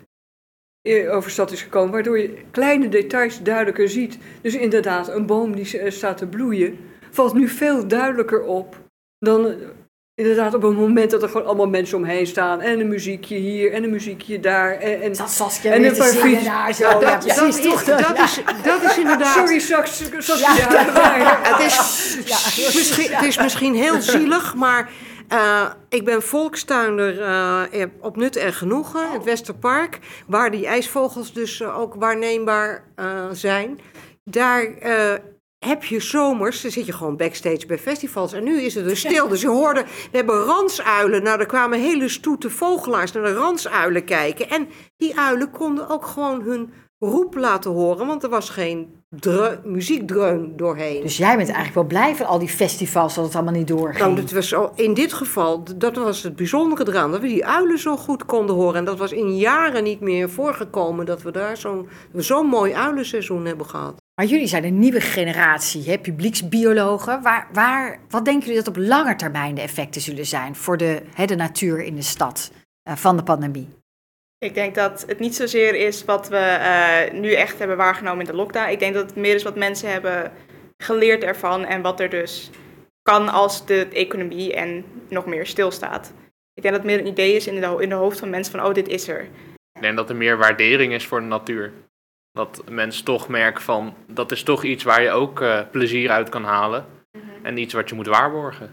over 1.09 1.31
stad 1.31 1.51
is 1.51 1.61
gekomen. 1.61 1.91
Waardoor 1.91 2.19
je 2.19 2.37
kleine 2.51 2.89
details 2.89 3.43
duidelijker 3.43 3.89
ziet. 3.89 4.17
Dus 4.41 4.55
inderdaad, 4.55 5.07
een 5.07 5.25
boom 5.25 5.55
die 5.55 5.79
eh, 5.79 5.91
staat 5.91 6.17
te 6.17 6.27
bloeien. 6.27 6.77
Valt 7.11 7.33
nu 7.33 7.47
veel 7.47 7.87
duidelijker 7.87 8.43
op 8.43 8.81
dan 9.19 9.55
inderdaad 10.15 10.53
op 10.53 10.63
een 10.63 10.75
moment 10.75 11.11
dat 11.11 11.23
er 11.23 11.29
gewoon 11.29 11.45
allemaal 11.45 11.67
mensen 11.67 11.97
omheen 11.97 12.27
staan. 12.27 12.61
En 12.61 12.79
een 12.79 12.87
muziekje 12.87 13.35
hier 13.35 13.73
en 13.73 13.83
een 13.83 13.89
muziekje 13.89 14.39
daar. 14.39 14.71
En, 14.71 15.01
en, 15.01 15.13
Dat 15.13 15.29
Saskia 15.29 15.71
En 15.71 15.85
een 15.85 15.95
paar 15.95 16.43
daar 16.43 16.73
zo. 16.73 16.99
dat, 16.99 17.01
Ja, 17.01 17.35
dat, 17.35 17.45
precies, 17.45 17.57
is, 17.57 17.63
toch? 17.63 17.83
dat, 17.83 18.19
is, 18.19 18.41
dat 18.63 18.83
is 18.83 18.97
inderdaad... 18.97 19.33
Sorry, 19.33 19.59
Ja. 22.25 22.35
Het 22.37 22.67
is, 22.67 22.75
misschien, 22.75 23.13
het 23.13 23.25
is 23.25 23.37
misschien 23.37 23.75
heel 23.75 24.01
zielig, 24.01 24.55
maar 24.55 24.89
eh, 25.27 25.69
ik 25.89 26.05
ben 26.05 26.21
volkstuinder 26.21 27.21
eh, 27.21 27.85
op 27.99 28.15
Nut 28.15 28.35
en 28.35 28.53
Genoegen, 28.53 29.11
het 29.11 29.23
Westerpark, 29.23 29.99
waar 30.27 30.51
die 30.51 30.67
ijsvogels 30.67 31.33
dus 31.33 31.61
eh, 31.61 31.79
ook 31.79 31.95
waarneembaar 31.95 32.83
eh, 32.95 33.25
zijn. 33.31 33.79
Daar 34.23 34.63
eh, 34.63 35.13
heb 35.63 35.83
je 35.83 35.99
zomers, 35.99 36.61
dan 36.61 36.71
zit 36.71 36.85
je 36.85 36.93
gewoon 36.93 37.17
backstage 37.17 37.65
bij 37.67 37.79
festivals. 37.79 38.33
En 38.33 38.43
nu 38.43 38.61
is 38.61 38.75
het 38.75 38.85
dus 38.85 38.99
stil. 38.99 39.27
Dus 39.27 39.41
je 39.41 39.47
hoorde, 39.49 39.83
we 40.11 40.17
hebben 40.17 40.43
ransuilen. 40.43 41.23
Nou, 41.23 41.39
er 41.39 41.45
kwamen 41.45 41.79
hele 41.79 42.09
stoete 42.09 42.49
vogelaars 42.49 43.11
naar 43.11 43.23
de 43.23 43.33
ransuilen 43.33 44.03
kijken. 44.03 44.49
En 44.49 44.67
die 44.97 45.19
uilen 45.19 45.51
konden 45.51 45.89
ook 45.89 46.05
gewoon 46.05 46.41
hun 46.41 46.73
roep 46.99 47.35
laten 47.35 47.71
horen, 47.71 48.07
want 48.07 48.23
er 48.23 48.29
was 48.29 48.49
geen 48.49 49.01
dre- 49.09 49.59
muziekdreun 49.63 50.53
doorheen. 50.55 51.01
Dus 51.01 51.17
jij 51.17 51.35
bent 51.35 51.47
eigenlijk 51.47 51.75
wel 51.75 51.83
blij 51.83 52.15
van 52.15 52.25
al 52.25 52.39
die 52.39 52.49
festivals 52.49 53.15
dat 53.15 53.25
het 53.25 53.35
allemaal 53.35 53.53
niet 53.53 53.67
doorging. 53.67 53.99
Nou, 53.99 54.15
dat 54.15 54.31
was 54.31 54.55
in 54.75 54.93
dit 54.93 55.13
geval, 55.13 55.63
dat 55.75 55.95
was 55.95 56.23
het 56.23 56.35
bijzondere 56.35 56.87
eraan, 56.87 57.11
dat 57.11 57.21
we 57.21 57.27
die 57.27 57.45
uilen 57.45 57.79
zo 57.79 57.97
goed 57.97 58.25
konden 58.25 58.55
horen. 58.55 58.75
En 58.75 58.85
dat 58.85 58.97
was 58.97 59.11
in 59.11 59.37
jaren 59.37 59.83
niet 59.83 59.99
meer 59.99 60.29
voorgekomen 60.29 61.05
dat 61.05 61.21
we 61.21 61.31
daar 61.31 61.57
zo'n 62.13 62.45
mooi 62.45 62.73
uilenseizoen 62.73 63.45
hebben 63.45 63.65
gehad. 63.65 64.02
Maar 64.15 64.25
jullie 64.25 64.47
zijn 64.47 64.63
een 64.63 64.79
nieuwe 64.79 65.01
generatie, 65.01 65.89
hè, 65.89 65.99
publieksbiologen. 65.99 67.21
Waar, 67.21 67.47
waar, 67.53 67.99
wat 68.09 68.25
denken 68.25 68.47
jullie 68.47 68.63
dat 68.63 68.77
op 68.77 68.83
lange 68.83 69.15
termijn 69.15 69.55
de 69.55 69.61
effecten 69.61 70.01
zullen 70.01 70.25
zijn 70.25 70.55
voor 70.55 70.77
de, 70.77 71.01
hè, 71.13 71.25
de 71.25 71.35
natuur 71.35 71.83
in 71.83 71.95
de 71.95 72.01
stad 72.01 72.51
eh, 72.83 72.95
van 72.95 73.17
de 73.17 73.23
pandemie? 73.23 73.69
Ik 74.37 74.53
denk 74.53 74.75
dat 74.75 75.05
het 75.07 75.19
niet 75.19 75.35
zozeer 75.35 75.75
is 75.75 76.05
wat 76.05 76.29
we 76.29 76.37
eh, 76.37 77.13
nu 77.19 77.33
echt 77.33 77.59
hebben 77.59 77.77
waargenomen 77.77 78.19
in 78.19 78.31
de 78.31 78.37
lockdown. 78.37 78.71
Ik 78.71 78.79
denk 78.79 78.93
dat 78.93 79.05
het 79.05 79.15
meer 79.15 79.35
is 79.35 79.43
wat 79.43 79.55
mensen 79.55 79.91
hebben 79.91 80.31
geleerd 80.77 81.23
ervan 81.23 81.65
en 81.65 81.81
wat 81.81 81.99
er 81.99 82.09
dus 82.09 82.49
kan 83.01 83.29
als 83.29 83.65
de 83.65 83.87
economie 83.87 84.53
en 84.53 84.85
nog 85.09 85.25
meer 85.25 85.45
stilstaat. 85.45 86.13
Ik 86.53 86.61
denk 86.63 86.75
dat 86.75 86.83
het 86.83 86.91
meer 86.91 86.99
een 86.99 87.11
idee 87.11 87.35
is 87.35 87.47
in 87.47 87.61
de, 87.61 87.77
in 87.79 87.89
de 87.89 87.95
hoofd 87.95 88.19
van 88.19 88.29
mensen 88.29 88.51
van, 88.51 88.65
oh, 88.65 88.73
dit 88.73 88.87
is 88.87 89.07
er. 89.07 89.21
Ik 89.73 89.81
denk 89.81 89.95
dat 89.95 90.09
er 90.09 90.15
meer 90.15 90.37
waardering 90.37 90.93
is 90.93 91.07
voor 91.07 91.19
de 91.19 91.25
natuur. 91.25 91.71
Dat 92.33 92.69
mensen 92.69 93.05
toch 93.05 93.27
merken 93.27 93.61
van, 93.61 93.93
dat 94.07 94.31
is 94.31 94.43
toch 94.43 94.63
iets 94.63 94.83
waar 94.83 95.01
je 95.01 95.09
ook 95.09 95.41
eh, 95.41 95.61
plezier 95.71 96.09
uit 96.09 96.29
kan 96.29 96.43
halen. 96.43 96.85
En 97.43 97.57
iets 97.57 97.73
wat 97.73 97.89
je 97.89 97.95
moet 97.95 98.07
waarborgen. 98.07 98.71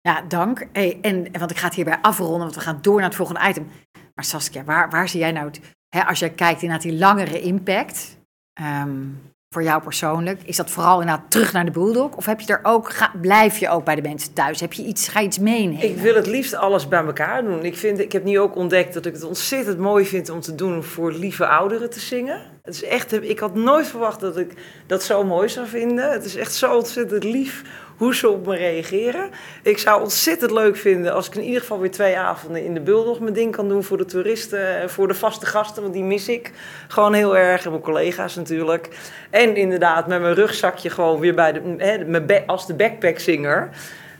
Ja, 0.00 0.22
dank. 0.22 0.66
Hey, 0.72 0.98
en, 1.00 1.32
en 1.32 1.38
want 1.38 1.50
ik 1.50 1.56
ga 1.56 1.66
het 1.66 1.74
hierbij 1.74 1.98
afronden, 2.00 2.38
want 2.38 2.54
we 2.54 2.60
gaan 2.60 2.78
door 2.82 2.96
naar 2.96 3.08
het 3.08 3.14
volgende 3.14 3.48
item. 3.48 3.70
Maar 4.14 4.24
Saskia, 4.24 4.64
waar, 4.64 4.90
waar 4.90 5.08
zie 5.08 5.20
jij 5.20 5.32
nou, 5.32 5.46
het, 5.46 5.60
hè, 5.88 6.04
als 6.04 6.18
jij 6.18 6.30
kijkt 6.30 6.62
naar 6.62 6.80
die 6.80 6.92
langere 6.92 7.40
impact, 7.40 8.18
ehm, 8.52 9.08
voor 9.54 9.62
jou 9.62 9.82
persoonlijk, 9.82 10.40
is 10.44 10.56
dat 10.56 10.70
vooral 10.70 11.00
inderdaad 11.00 11.30
terug 11.30 11.52
naar 11.52 11.64
de 11.64 11.70
bulldog? 11.70 12.16
Of 12.16 12.26
heb 12.26 12.40
je 12.40 12.52
er 12.52 12.60
ook, 12.62 12.92
blijf 13.20 13.58
je 13.58 13.68
ook 13.68 13.84
bij 13.84 13.94
de 13.94 14.02
mensen 14.02 14.32
thuis? 14.32 14.60
Heb 14.60 14.72
je 14.72 14.82
iets, 14.82 15.08
ga 15.08 15.20
je 15.20 15.26
iets 15.26 15.38
meenemen? 15.38 15.84
Ik 15.84 15.96
wil 15.96 16.14
het 16.14 16.26
liefst 16.26 16.54
alles 16.54 16.88
bij 16.88 17.04
elkaar 17.04 17.44
doen. 17.44 17.64
Ik, 17.64 17.76
vind, 17.76 17.98
ik 17.98 18.12
heb 18.12 18.24
nu 18.24 18.38
ook 18.38 18.56
ontdekt 18.56 18.94
dat 18.94 19.06
ik 19.06 19.12
het 19.12 19.24
ontzettend 19.24 19.78
mooi 19.78 20.06
vind 20.06 20.30
om 20.30 20.40
te 20.40 20.54
doen 20.54 20.82
voor 20.82 21.12
lieve 21.12 21.46
ouderen 21.46 21.90
te 21.90 22.00
zingen. 22.00 22.40
Het 22.62 22.74
is 22.74 22.84
echt, 22.84 23.12
ik 23.12 23.38
had 23.38 23.54
nooit 23.54 23.86
verwacht 23.86 24.20
dat 24.20 24.36
ik 24.36 24.52
dat 24.86 25.02
zo 25.02 25.24
mooi 25.24 25.48
zou 25.48 25.66
vinden. 25.66 26.12
Het 26.12 26.24
is 26.24 26.36
echt 26.36 26.54
zo 26.54 26.76
ontzettend 26.76 27.24
lief 27.24 27.62
hoe 27.96 28.14
ze 28.14 28.28
op 28.28 28.46
me 28.46 28.56
reageren. 28.56 29.30
Ik 29.62 29.78
zou 29.78 30.02
ontzettend 30.02 30.50
leuk 30.50 30.76
vinden 30.76 31.12
als 31.12 31.26
ik 31.26 31.34
in 31.34 31.42
ieder 31.42 31.60
geval 31.60 31.80
weer 31.80 31.90
twee 31.90 32.18
avonden 32.18 32.64
in 32.64 32.74
de 32.74 32.80
Bulldog 32.80 33.20
mijn 33.20 33.34
ding 33.34 33.52
kan 33.52 33.68
doen 33.68 33.84
voor 33.84 33.96
de 33.96 34.04
toeristen 34.04 34.76
en 34.80 34.90
voor 34.90 35.08
de 35.08 35.14
vaste 35.14 35.46
gasten, 35.46 35.82
want 35.82 35.94
die 35.94 36.04
mis 36.04 36.28
ik 36.28 36.50
gewoon 36.88 37.12
heel 37.14 37.36
erg. 37.36 37.64
En 37.64 37.70
mijn 37.70 37.82
collega's 37.82 38.36
natuurlijk. 38.36 38.88
En 39.30 39.56
inderdaad 39.56 40.06
met 40.06 40.20
mijn 40.20 40.34
rugzakje 40.34 40.90
gewoon 40.90 41.20
weer 41.20 41.34
bij 41.34 41.52
de, 41.52 41.74
hè, 41.78 42.04
mijn 42.04 42.46
als 42.46 42.66
de 42.66 42.74
backpackzinger. 42.74 43.70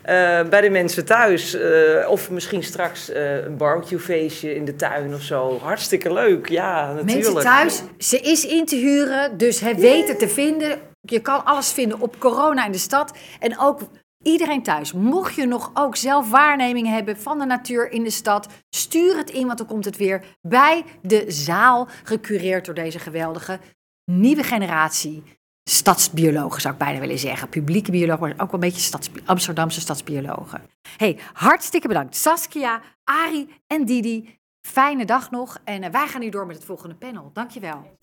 Eh, 0.02 0.42
bij 0.48 0.60
de 0.60 0.70
mensen 0.70 1.04
thuis. 1.04 1.54
eh, 1.54 2.10
of 2.10 2.30
misschien 2.30 2.62
straks 2.62 3.10
eh, 3.10 3.44
een 3.44 3.56
barbecuefeestje 3.56 4.54
in 4.54 4.64
de 4.64 4.76
tuin 4.76 5.14
of 5.14 5.22
zo. 5.22 5.58
Hartstikke 5.62 6.12
leuk, 6.12 6.48
ja, 6.48 6.92
natuurlijk. 6.92 7.24
Mensen 7.24 7.42
thuis, 7.42 7.82
ze 7.98 8.18
is 8.18 8.46
in 8.46 8.64
te 8.64 8.76
huren, 8.76 9.36
dus 9.38 9.60
hij 9.60 9.76
weet 9.76 10.08
het 10.08 10.18
te 10.18 10.28
vinden. 10.28 10.92
Je 11.04 11.20
kan 11.20 11.44
alles 11.44 11.72
vinden 11.72 12.00
op 12.00 12.18
corona 12.18 12.66
in 12.66 12.72
de 12.72 12.78
stad. 12.78 13.16
En 13.38 13.58
ook 13.58 13.80
iedereen 14.22 14.62
thuis, 14.62 14.92
mocht 14.92 15.34
je 15.34 15.46
nog 15.46 15.70
ook 15.74 15.96
zelf 15.96 16.30
waarnemingen 16.30 16.92
hebben 16.92 17.16
van 17.16 17.38
de 17.38 17.44
natuur 17.44 17.90
in 17.90 18.04
de 18.04 18.10
stad, 18.10 18.48
stuur 18.70 19.16
het 19.16 19.30
in, 19.30 19.46
want 19.46 19.58
dan 19.58 19.66
komt 19.66 19.84
het 19.84 19.96
weer 19.96 20.24
bij 20.42 20.84
de 21.02 21.24
zaal, 21.28 21.88
gecureerd 22.04 22.64
door 22.64 22.74
deze 22.74 22.98
geweldige 22.98 23.60
nieuwe 24.04 24.42
generatie. 24.42 25.22
Stadsbiologen 25.70 26.60
zou 26.60 26.74
ik 26.74 26.80
bijna 26.80 27.00
willen 27.00 27.18
zeggen. 27.18 27.48
Publieke 27.48 27.90
biologen, 27.90 28.20
maar 28.20 28.30
ook 28.30 28.38
wel 28.38 28.48
een 28.52 28.60
beetje 28.60 28.80
stads, 28.80 29.10
Amsterdamse 29.24 29.80
stadsbiologen. 29.80 30.62
Hey, 30.96 31.18
hartstikke 31.32 31.88
bedankt. 31.88 32.16
Saskia, 32.16 32.80
Ari 33.04 33.48
en 33.66 33.84
Didi. 33.84 34.38
Fijne 34.66 35.04
dag 35.04 35.30
nog. 35.30 35.60
En 35.64 35.82
eh, 35.82 35.90
wij 35.90 36.06
gaan 36.06 36.20
nu 36.20 36.28
door 36.28 36.46
met 36.46 36.56
het 36.56 36.64
volgende 36.64 36.94
panel. 36.94 37.30
Dankjewel. 37.32 37.96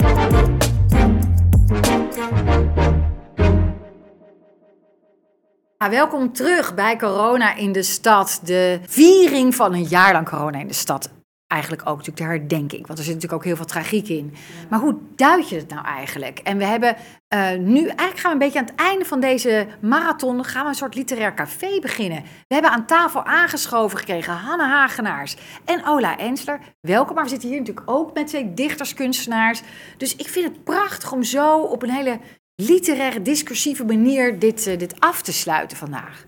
Ja, 5.78 5.90
welkom 5.90 6.32
terug 6.32 6.74
bij 6.74 6.96
Corona 6.96 7.54
in 7.54 7.72
de 7.72 7.82
Stad. 7.82 8.40
De 8.44 8.80
viering 8.86 9.54
van 9.54 9.74
een 9.74 9.82
jaar 9.84 10.12
lang 10.12 10.28
corona 10.28 10.58
in 10.58 10.66
de 10.66 10.74
stad. 10.74 11.21
Eigenlijk 11.52 11.82
ook 11.82 11.96
natuurlijk 11.96 12.16
de 12.16 12.24
herdenking, 12.24 12.86
want 12.86 12.98
er 12.98 13.04
zit 13.04 13.14
natuurlijk 13.14 13.40
ook 13.40 13.46
heel 13.46 13.56
veel 13.56 13.64
tragiek 13.64 14.08
in. 14.08 14.34
Maar 14.70 14.80
hoe 14.80 14.96
duid 15.16 15.48
je 15.48 15.56
het 15.56 15.68
nou 15.68 15.84
eigenlijk? 15.84 16.38
En 16.38 16.58
we 16.58 16.64
hebben 16.64 16.96
eh, 17.28 17.50
nu, 17.58 17.86
eigenlijk 17.86 18.18
gaan 18.18 18.38
we 18.38 18.44
een 18.44 18.50
beetje 18.50 18.58
aan 18.58 18.64
het 18.64 18.74
einde 18.74 19.04
van 19.04 19.20
deze 19.20 19.66
marathon, 19.80 20.44
gaan 20.44 20.62
we 20.62 20.68
een 20.68 20.74
soort 20.74 20.94
literair 20.94 21.34
café 21.34 21.78
beginnen. 21.80 22.22
We 22.22 22.54
hebben 22.54 22.70
aan 22.70 22.86
tafel 22.86 23.24
aangeschoven 23.24 23.98
gekregen 23.98 24.32
Hanne 24.32 24.66
Hagenaars 24.66 25.36
en 25.64 25.86
Ola 25.86 26.18
Ensler. 26.18 26.60
Welkom, 26.80 27.14
maar 27.14 27.24
we 27.24 27.30
zitten 27.30 27.48
hier 27.48 27.58
natuurlijk 27.58 27.90
ook 27.90 28.14
met 28.14 28.26
twee 28.26 28.54
dichterskunstenaars. 28.54 29.62
Dus 29.96 30.16
ik 30.16 30.28
vind 30.28 30.48
het 30.48 30.64
prachtig 30.64 31.12
om 31.12 31.22
zo 31.22 31.58
op 31.58 31.82
een 31.82 31.90
hele 31.90 32.18
literaire, 32.54 33.22
discursieve 33.22 33.84
manier 33.84 34.38
dit, 34.38 34.66
eh, 34.66 34.78
dit 34.78 35.00
af 35.00 35.22
te 35.22 35.32
sluiten 35.32 35.76
vandaag. 35.76 36.24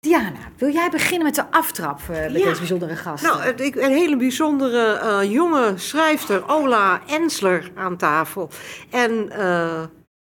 Diana, 0.00 0.38
wil 0.56 0.70
jij 0.70 0.90
beginnen 0.90 1.26
met 1.26 1.34
de 1.34 1.50
aftrap 1.50 2.00
eh, 2.00 2.08
met 2.08 2.32
Ja. 2.32 2.44
deze 2.44 2.58
bijzondere 2.58 2.96
gast? 2.96 3.24
Nou, 3.24 3.42
een 3.56 3.92
hele 3.92 4.16
bijzondere 4.16 4.92
eh, 4.92 5.32
jonge 5.32 5.72
schrijfster, 5.76 6.48
Ola 6.48 7.00
Ensler, 7.06 7.70
aan 7.74 7.96
tafel. 7.96 8.50
En 8.90 9.30
eh, 9.30 9.82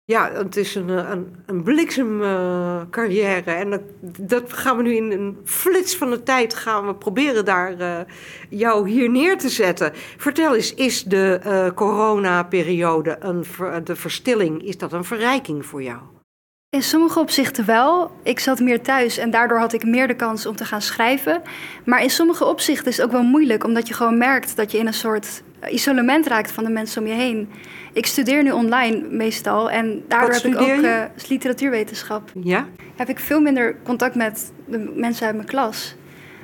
ja, 0.05 0.31
het 0.33 0.57
is 0.57 0.75
een, 0.75 0.89
een, 0.89 1.37
een 1.47 1.63
bliksemcarrière. 1.63 3.51
en 3.51 3.71
dat, 3.71 3.81
dat 4.19 4.53
gaan 4.53 4.77
we 4.77 4.83
nu 4.83 4.95
in 4.95 5.13
een 5.13 5.39
flits 5.45 5.97
van 5.97 6.11
de 6.11 6.23
tijd 6.23 6.55
gaan 6.55 6.87
we 6.87 6.95
proberen 6.95 7.45
daar 7.45 8.07
jou 8.49 8.89
hier 8.89 9.11
neer 9.11 9.39
te 9.39 9.49
zetten. 9.49 9.93
Vertel 10.17 10.55
eens, 10.55 10.75
is 10.75 11.05
de 11.05 11.73
coronaperiode, 11.75 13.17
een 13.21 13.45
de 13.85 13.97
verstilling, 13.97 14.63
is 14.63 14.79
dat 14.79 14.93
een 14.93 15.05
verrijking 15.05 15.67
voor 15.67 15.83
jou? 15.83 16.01
In 16.71 16.83
sommige 16.83 17.21
opzichten 17.21 17.67
wel. 17.67 18.11
Ik 18.23 18.41
zat 18.41 18.61
meer 18.61 18.83
thuis 18.83 19.19
en 19.19 19.31
daardoor 19.31 19.59
had 19.59 19.73
ik 19.73 19.85
meer 19.85 20.07
de 20.07 20.15
kans 20.15 20.47
om 20.47 20.57
te 20.57 20.65
gaan 20.65 20.83
schrijven. 20.83 21.43
Maar 21.85 22.03
in 22.03 22.11
sommige 22.11 22.45
opzichten 22.45 22.87
is 22.87 22.97
het 22.97 23.07
ook 23.07 23.13
wel 23.13 23.23
moeilijk, 23.23 23.65
omdat 23.65 23.89
je 23.89 23.95
gewoon 23.95 24.19
merkt 24.19 24.57
dat 24.57 24.73
je 24.73 24.79
in 24.79 24.87
een 24.87 24.95
soort 24.95 25.43
isolement 25.69 26.27
raakt 26.27 26.53
van 26.53 26.65
de 26.65 26.71
mensen 26.71 27.03
om 27.03 27.09
je 27.09 27.15
heen. 27.15 27.51
Ik 27.93 28.07
studeer 28.07 28.43
nu 28.43 28.51
online 28.51 29.07
meestal 29.11 29.71
en 29.71 30.05
daardoor 30.09 30.35
heb 30.35 30.45
ik 30.45 30.61
ook 30.61 30.83
eh, 30.83 31.03
literatuurwetenschap. 31.29 32.31
Ja? 32.43 32.67
Heb 32.97 33.09
ik 33.09 33.19
veel 33.19 33.41
minder 33.41 33.77
contact 33.83 34.15
met 34.15 34.53
de 34.67 34.93
mensen 34.95 35.27
uit 35.27 35.35
mijn 35.35 35.49
klas. 35.49 35.95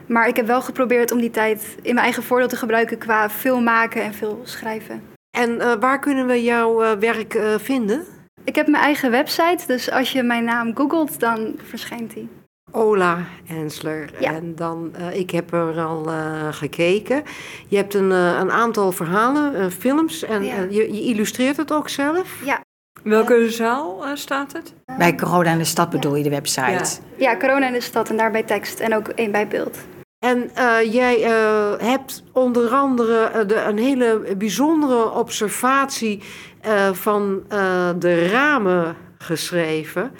Maar 0.06 0.28
ik 0.28 0.36
heb 0.36 0.46
wel 0.46 0.62
geprobeerd 0.62 1.12
om 1.12 1.20
die 1.20 1.30
tijd 1.30 1.76
in 1.76 1.94
mijn 1.94 2.04
eigen 2.06 2.22
voordeel 2.22 2.48
te 2.48 2.56
gebruiken 2.56 2.98
qua 2.98 3.30
veel 3.30 3.60
maken 3.60 4.02
en 4.02 4.14
veel 4.14 4.40
schrijven. 4.44 5.02
En 5.30 5.60
eh, 5.60 5.72
waar 5.80 5.98
kunnen 5.98 6.26
we 6.26 6.42
jouw 6.42 6.82
eh, 6.82 6.98
werk 6.98 7.34
eh, 7.34 7.54
vinden? 7.58 8.15
Ik 8.46 8.54
heb 8.54 8.66
mijn 8.66 8.82
eigen 8.82 9.10
website, 9.10 9.66
dus 9.66 9.90
als 9.90 10.12
je 10.12 10.22
mijn 10.22 10.44
naam 10.44 10.76
googelt, 10.76 11.20
dan 11.20 11.54
verschijnt 11.64 12.14
die. 12.14 12.28
Ola 12.72 13.18
Ensler. 13.48 14.10
Ja. 14.20 14.32
En 14.32 14.54
dan, 14.54 14.90
eh, 14.94 15.18
ik 15.18 15.30
heb 15.30 15.52
er 15.52 15.80
al 15.80 16.06
eh, 16.10 16.48
gekeken. 16.50 17.22
Je 17.68 17.76
hebt 17.76 17.94
een, 17.94 18.12
eh, 18.12 18.38
een 18.40 18.50
aantal 18.50 18.92
verhalen, 18.92 19.72
films. 19.72 20.22
En 20.22 20.44
Ja. 20.44 20.54
je, 20.70 20.94
je 20.94 21.00
illustreert 21.00 21.56
het 21.56 21.72
ook 21.72 21.88
zelf. 21.88 22.40
Ja. 22.44 22.60
Welke 23.02 23.50
zaal 23.50 24.04
staat 24.14 24.52
het? 24.52 24.74
Bij 24.98 25.14
Corona 25.14 25.50
in 25.50 25.58
de 25.58 25.64
Stad 25.64 25.90
bedoel 25.90 26.14
je 26.16 26.22
de 26.22 26.30
website. 26.30 26.70
Ja. 26.70 26.84
Ja, 27.16 27.36
corona 27.36 27.66
in 27.66 27.72
de 27.72 27.80
stad 27.80 28.10
en 28.10 28.16
daarbij 28.16 28.42
tekst 28.42 28.80
en 28.80 28.94
ook 28.94 29.08
één 29.08 29.32
bij 29.32 29.48
beeld. 29.48 29.78
En 30.26 30.50
eh, 30.54 30.92
jij 30.92 31.22
eh, 31.24 31.72
hebt 31.78 32.22
onder 32.32 32.68
andere 32.70 33.46
de, 33.46 33.54
een 33.54 33.78
hele 33.78 34.34
bijzondere 34.38 35.10
observatie 35.10 36.22
eh, 36.66 36.92
van 36.92 37.44
eh, 37.48 37.90
de 37.98 38.28
ramen 38.28 38.96
geschreven. 39.18 40.12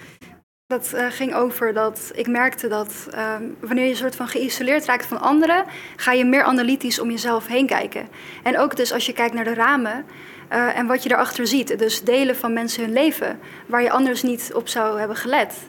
Dat 0.67 0.93
eh, 0.93 1.07
ging 1.11 1.35
over 1.35 1.73
dat 1.73 2.11
ik 2.15 2.27
merkte 2.27 2.69
dat 2.69 3.09
ehm, 3.11 3.43
wanneer 3.61 3.85
je 3.85 3.91
een 3.91 3.97
soort 3.97 4.17
van 4.17 4.29
geïsoleerd 4.29 4.85
raakt 4.85 5.07
van 5.07 5.21
anderen, 5.21 5.65
ga 5.97 6.13
je 6.13 6.25
meer 6.25 6.43
analytisch 6.43 6.99
om 6.99 7.11
jezelf 7.11 7.47
heen 7.47 7.67
kijken. 7.67 8.09
En 8.43 8.59
ook 8.59 8.77
dus 8.77 8.93
als 8.93 9.07
je 9.07 9.13
kijkt 9.13 9.35
naar 9.35 9.45
de 9.45 9.55
ramen 9.55 10.05
en 10.49 10.87
wat 10.87 11.03
je 11.03 11.09
daarachter 11.09 11.47
ziet. 11.47 11.79
Dus 11.79 12.03
delen 12.03 12.37
van 12.37 12.53
mensen 12.53 12.85
hun 12.85 12.93
leven, 12.93 13.39
waar 13.67 13.83
je 13.83 13.91
anders 13.91 14.23
niet 14.23 14.51
op 14.55 14.69
zou 14.69 14.99
hebben 14.99 15.17
gelet. 15.17 15.69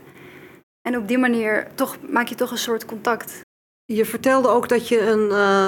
En 0.81 0.97
op 0.97 1.07
die 1.07 1.17
manier 1.17 1.67
toch, 1.75 1.97
maak 2.09 2.27
je 2.27 2.35
toch 2.35 2.51
een 2.51 2.57
soort 2.57 2.85
contact. 2.85 3.45
Je 3.93 4.05
vertelde 4.05 4.47
ook 4.47 4.69
dat 4.69 4.87
je 4.87 4.99
een, 5.01 5.29
eh, 5.31 5.65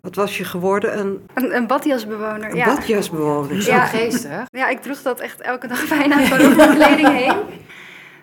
wat 0.00 0.14
was 0.14 0.38
je 0.38 0.44
geworden, 0.44 0.98
een, 0.98 1.26
Een, 1.34 1.56
een 1.56 1.66
badjasbewoner. 1.66 2.50
een 2.50 2.56
ja. 2.56 2.74
badjasbewoner. 2.74 3.62
Zo 3.62 3.70
Ja. 3.72 3.84
geestig. 3.86 4.46
Ja, 4.50 4.68
ik 4.68 4.82
droeg 4.82 5.02
dat 5.02 5.20
echt 5.20 5.40
elke 5.40 5.66
dag 5.66 5.88
bijna 5.98 6.20
van 6.24 6.40
over 6.40 6.56
mijn 6.56 6.74
kleding 6.74 7.08
heen. 7.08 7.36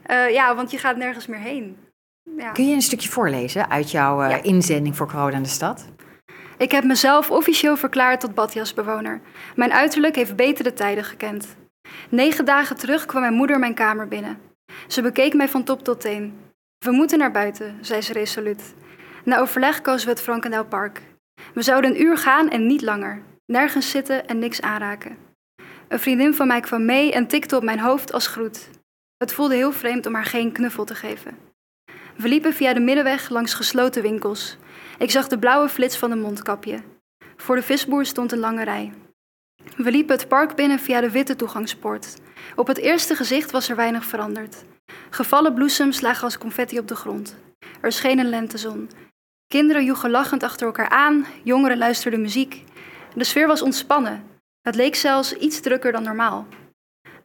Eh, 0.04 0.30
ja, 0.30 0.56
want 0.56 0.72
je 0.72 0.78
gaat 0.78 0.98
nergens 0.98 1.28
meer 1.28 1.40
heen. 1.40 1.78
Ja. 2.38 2.52
Kun 2.52 2.68
je 2.68 2.74
een 2.76 2.82
stukje 2.82 3.10
voorlezen 3.10 3.70
uit 3.70 3.92
jouw 3.92 4.22
eh, 4.22 4.30
Ja. 4.30 4.44
inzending 4.44 4.96
voor 4.96 5.08
Corona 5.08 5.36
in 5.36 5.44
de 5.44 5.50
Stad? 5.50 5.86
Ik 6.58 6.72
heb 6.72 6.84
mezelf 6.84 7.32
officieel 7.32 7.78
verklaard 7.78 8.20
tot 8.20 8.34
badjasbewoner. 8.34 9.22
Mijn 9.56 9.74
uiterlijk 9.74 10.16
heeft 10.16 10.36
betere 10.36 10.74
tijden 10.74 11.04
gekend. 11.04 11.56
Negen 12.10 12.46
dagen 12.46 12.76
terug 12.78 13.06
kwam 13.06 13.22
mijn 13.22 13.34
moeder 13.34 13.60
mijn 13.60 13.74
kamer 13.74 14.08
binnen. 14.08 14.38
Ze 14.88 15.02
bekeek 15.02 15.34
mij 15.34 15.48
van 15.50 15.64
top 15.64 15.84
tot 15.84 16.02
teen. 16.02 16.34
We 16.86 16.92
moeten 16.92 17.18
naar 17.20 17.32
buiten, 17.32 17.78
zei 17.82 18.02
ze 18.02 18.14
resoluut. 18.14 18.74
Na 19.26 19.40
overleg 19.40 19.82
kozen 19.82 20.08
we 20.08 20.14
het 20.14 20.22
Frankendaal 20.22 20.66
Park. 20.66 21.02
We 21.54 21.62
zouden 21.62 21.90
een 21.92 22.02
uur 22.02 22.18
gaan 22.18 22.50
en 22.50 22.66
niet 22.66 22.82
langer. 22.82 23.22
Nergens 23.46 23.90
zitten 23.90 24.28
en 24.28 24.40
niks 24.40 24.62
aanraken. 24.62 25.18
Een 25.88 26.00
vriendin 26.00 26.34
van 26.34 26.48
mij 26.48 26.60
kwam 26.60 26.86
mee 26.86 27.12
en 27.12 27.28
tikte 27.28 27.56
op 27.56 27.64
mijn 27.64 27.80
hoofd 27.80 28.14
als 28.14 28.28
groet. 28.28 28.70
Het 29.18 29.34
voelde 29.34 29.56
heel 29.56 29.72
vreemd 29.72 30.06
om 30.06 30.14
haar 30.14 30.26
geen 30.26 30.52
knuffel 30.52 30.86
te 30.86 30.96
geven. 30.96 31.38
We 32.16 32.28
liepen 32.28 32.54
via 32.54 32.74
de 32.74 32.80
middenweg 32.80 33.30
langs 33.30 33.54
gesloten 33.54 34.02
winkels. 34.02 34.58
Ik 34.98 35.12
zag 35.12 35.28
de 35.28 35.40
blauwe 35.40 35.70
flits 35.70 35.98
van 35.98 36.12
een 36.12 36.22
mondkapje. 36.22 36.80
Voor 37.36 37.56
de 37.56 37.64
visboer 37.64 38.06
stond 38.06 38.32
een 38.32 38.40
lange 38.40 38.64
rij. 38.64 38.94
We 39.78 39.92
liepen 39.92 40.16
het 40.16 40.28
park 40.28 40.56
binnen 40.56 40.80
via 40.80 41.02
de 41.02 41.12
witte 41.12 41.36
toegangspoort. 41.36 42.16
Op 42.56 42.68
het 42.68 42.78
eerste 42.78 43.16
gezicht 43.16 43.52
was 43.52 43.70
er 43.70 43.76
weinig 43.76 44.06
veranderd. 44.06 44.64
Gevallen 45.10 45.54
bloesems 45.54 46.02
lagen 46.02 46.24
als 46.24 46.38
confetti 46.38 46.80
op 46.80 46.88
de 46.88 46.96
grond. 46.96 47.36
Er 47.82 47.92
scheen 47.92 48.20
een 48.20 48.30
lentezon. 48.30 48.90
Kinderen 49.56 49.86
joegen 49.86 50.10
lachend 50.10 50.44
achter 50.44 50.66
elkaar 50.66 50.90
aan, 50.90 51.26
jongeren 51.44 51.78
luisterden 51.78 52.22
muziek. 52.22 52.64
De 53.14 53.24
sfeer 53.24 53.48
was 53.48 53.62
ontspannen. 53.62 54.24
Het 54.62 54.76
leek 54.76 54.96
zelfs 54.96 55.34
iets 55.34 55.60
drukker 55.60 55.92
dan 55.92 56.04
normaal. 56.04 56.48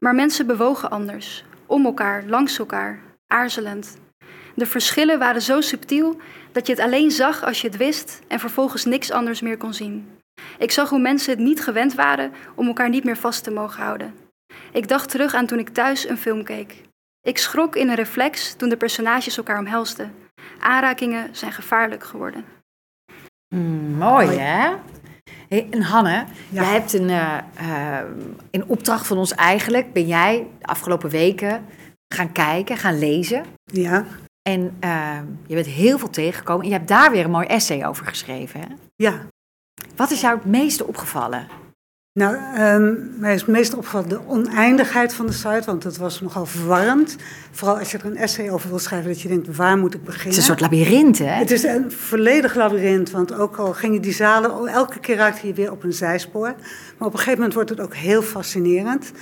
Maar 0.00 0.14
mensen 0.14 0.46
bewogen 0.46 0.90
anders, 0.90 1.44
om 1.66 1.84
elkaar, 1.84 2.24
langs 2.26 2.58
elkaar, 2.58 3.00
aarzelend. 3.26 3.98
De 4.54 4.66
verschillen 4.66 5.18
waren 5.18 5.42
zo 5.42 5.60
subtiel 5.60 6.20
dat 6.52 6.66
je 6.66 6.72
het 6.72 6.82
alleen 6.82 7.10
zag 7.10 7.44
als 7.44 7.60
je 7.60 7.66
het 7.66 7.76
wist 7.76 8.20
en 8.28 8.40
vervolgens 8.40 8.84
niks 8.84 9.10
anders 9.10 9.40
meer 9.40 9.56
kon 9.56 9.74
zien. 9.74 10.18
Ik 10.58 10.70
zag 10.70 10.88
hoe 10.88 11.00
mensen 11.00 11.30
het 11.30 11.40
niet 11.40 11.62
gewend 11.62 11.94
waren 11.94 12.32
om 12.54 12.66
elkaar 12.66 12.88
niet 12.88 13.04
meer 13.04 13.16
vast 13.16 13.44
te 13.44 13.50
mogen 13.50 13.82
houden. 13.82 14.14
Ik 14.72 14.88
dacht 14.88 15.10
terug 15.10 15.34
aan 15.34 15.46
toen 15.46 15.58
ik 15.58 15.68
thuis 15.68 16.08
een 16.08 16.18
film 16.18 16.44
keek. 16.44 16.82
Ik 17.22 17.38
schrok 17.38 17.76
in 17.76 17.88
een 17.88 17.94
reflex 17.94 18.54
toen 18.54 18.68
de 18.68 18.76
personages 18.76 19.36
elkaar 19.36 19.58
omhelsten. 19.58 20.14
Aanrakingen 20.58 21.36
zijn 21.36 21.52
gevaarlijk 21.52 22.04
geworden. 22.04 22.44
Mm, 23.54 23.94
mooi, 23.94 24.28
hè? 24.28 24.72
Hey, 25.48 25.66
en 25.70 25.82
Hanne, 25.82 26.24
jij 26.48 26.64
hebt 26.64 26.92
een, 26.92 27.10
eh, 27.10 27.38
eh, 27.54 28.06
in 28.50 28.64
opdracht 28.66 29.06
van 29.06 29.18
ons 29.18 29.34
eigenlijk, 29.34 29.92
ben 29.92 30.06
jij 30.06 30.46
de 30.58 30.66
afgelopen 30.66 31.10
weken 31.10 31.64
gaan 32.14 32.32
kijken, 32.32 32.76
gaan 32.76 32.98
lezen. 32.98 33.44
Ja, 33.64 34.04
En 34.42 34.76
eh, 34.80 35.18
je 35.46 35.54
bent 35.54 35.66
heel 35.66 35.98
veel 35.98 36.10
tegengekomen. 36.10 36.62
En 36.62 36.68
je 36.68 36.76
hebt 36.76 36.88
daar 36.88 37.10
weer 37.10 37.24
een 37.24 37.30
mooi 37.30 37.46
essay 37.46 37.86
over 37.86 38.06
geschreven. 38.06 38.60
Hè? 38.60 38.66
ja. 38.96 39.26
Wat 39.96 40.10
is 40.10 40.20
jou 40.20 40.36
het 40.36 40.44
meeste 40.44 40.86
opgevallen? 40.86 41.46
Nou, 42.20 42.36
ehm, 42.54 42.94
mij 43.20 43.34
is 43.34 43.40
het 43.40 43.50
meest 43.50 43.74
opgevallen 43.74 44.08
de 44.08 44.20
oneindigheid 44.26 45.14
van 45.14 45.26
de 45.26 45.32
site, 45.32 45.62
want 45.64 45.84
het 45.84 45.96
was 45.96 46.20
nogal 46.20 46.46
verwarrend. 46.46 47.16
Vooral 47.50 47.78
als 47.78 47.90
je 47.90 47.98
er 47.98 48.04
een 48.04 48.16
essay 48.16 48.50
over 48.50 48.68
wil 48.68 48.78
schrijven, 48.78 49.08
dat 49.10 49.20
je 49.20 49.28
denkt, 49.28 49.56
waar 49.56 49.78
moet 49.78 49.94
ik 49.94 50.04
beginnen? 50.04 50.28
Het 50.28 50.32
is 50.32 50.48
een 50.48 50.56
soort 50.56 50.60
labyrint, 50.60 51.18
hè? 51.18 51.24
Het 51.24 51.50
is 51.50 51.62
een 51.62 51.92
volledig 51.92 52.54
labyrint, 52.54 53.10
want 53.10 53.34
ook 53.34 53.56
al 53.56 53.72
gingen 53.72 54.02
die 54.02 54.12
zalen, 54.12 54.68
elke 54.68 54.98
keer 55.00 55.16
raakte 55.16 55.46
je 55.46 55.54
weer 55.54 55.70
op 55.70 55.82
een 55.84 55.92
zijspoor. 55.92 56.54
Maar 56.98 57.08
op 57.08 57.12
een 57.12 57.18
gegeven 57.18 57.34
moment 57.34 57.54
wordt 57.54 57.70
het 57.70 57.80
ook 57.80 57.94
heel 57.94 58.22
fascinerend. 58.22 59.12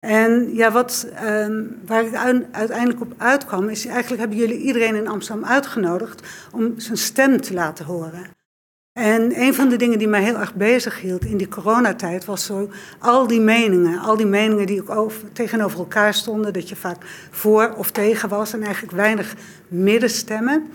En 0.00 0.54
ja, 0.54 0.72
wat, 0.72 1.06
ehm, 1.14 1.62
waar 1.86 2.04
ik 2.04 2.14
uiteindelijk 2.50 3.00
op 3.00 3.12
uitkwam, 3.16 3.68
is 3.68 3.86
eigenlijk 3.86 4.20
hebben 4.20 4.38
jullie 4.38 4.58
iedereen 4.58 4.94
in 4.94 5.08
Amsterdam 5.08 5.44
uitgenodigd 5.44 6.22
om 6.52 6.74
zijn 6.76 6.98
stem 6.98 7.40
te 7.40 7.54
laten 7.54 7.84
horen. 7.84 8.35
En 8.96 9.40
een 9.40 9.54
van 9.54 9.68
de 9.68 9.76
dingen 9.76 9.98
die 9.98 10.08
mij 10.08 10.22
heel 10.22 10.38
erg 10.38 10.54
bezig 10.54 11.00
hield 11.00 11.24
in 11.24 11.36
die 11.36 11.48
coronatijd 11.48 12.24
was 12.24 12.44
zo 12.44 12.70
al 12.98 13.26
die 13.26 13.40
meningen. 13.40 13.98
Al 13.98 14.16
die 14.16 14.26
meningen 14.26 14.66
die 14.66 14.80
ook 14.80 14.90
over, 14.90 15.32
tegenover 15.32 15.78
elkaar 15.78 16.14
stonden, 16.14 16.52
dat 16.52 16.68
je 16.68 16.76
vaak 16.76 16.96
voor 17.30 17.74
of 17.76 17.90
tegen 17.90 18.28
was 18.28 18.52
en 18.52 18.62
eigenlijk 18.62 18.96
weinig 18.96 19.34
middenstemmen. 19.68 20.70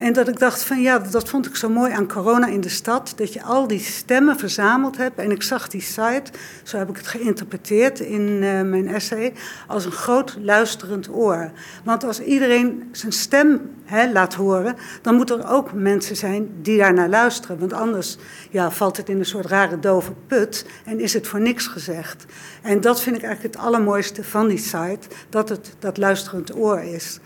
En 0.00 0.12
dat 0.12 0.28
ik 0.28 0.38
dacht 0.38 0.62
van 0.62 0.80
ja, 0.80 0.98
dat 0.98 1.28
vond 1.28 1.46
ik 1.46 1.56
zo 1.56 1.68
mooi 1.68 1.92
aan 1.92 2.08
corona 2.08 2.46
in 2.46 2.60
de 2.60 2.68
stad, 2.68 3.12
dat 3.16 3.32
je 3.32 3.42
al 3.42 3.66
die 3.66 3.78
stemmen 3.78 4.38
verzameld 4.38 4.96
hebt. 4.96 5.18
En 5.18 5.30
ik 5.30 5.42
zag 5.42 5.68
die 5.68 5.80
site, 5.80 6.32
zo 6.62 6.76
heb 6.78 6.88
ik 6.88 6.96
het 6.96 7.06
geïnterpreteerd 7.06 8.00
in 8.00 8.42
eh, 8.42 8.62
mijn 8.62 8.88
essay, 8.88 9.32
als 9.66 9.84
een 9.84 9.92
groot 9.92 10.36
luisterend 10.40 11.08
oor. 11.08 11.50
Want 11.84 12.04
als 12.04 12.20
iedereen 12.20 12.88
zijn 12.92 13.12
stem 13.12 13.70
hè, 13.84 14.12
laat 14.12 14.34
horen, 14.34 14.76
dan 15.02 15.14
moeten 15.14 15.38
er 15.38 15.50
ook 15.50 15.72
mensen 15.72 16.16
zijn 16.16 16.48
die 16.62 16.78
daarnaar 16.78 17.08
luisteren. 17.08 17.58
Want 17.58 17.72
anders 17.72 18.16
ja, 18.50 18.70
valt 18.70 18.96
het 18.96 19.08
in 19.08 19.18
een 19.18 19.24
soort 19.24 19.46
rare 19.46 19.78
dove 19.78 20.12
put 20.26 20.66
en 20.84 21.00
is 21.00 21.12
het 21.12 21.26
voor 21.26 21.40
niks 21.40 21.66
gezegd. 21.66 22.24
En 22.62 22.80
dat 22.80 23.02
vind 23.02 23.16
ik 23.16 23.22
eigenlijk 23.22 23.54
het 23.54 23.64
allermooiste 23.64 24.24
van 24.24 24.48
die 24.48 24.58
site, 24.58 25.08
dat 25.28 25.48
het 25.48 25.74
dat 25.78 25.96
luisterend 25.96 26.56
oor 26.56 26.80
is. 26.80 27.20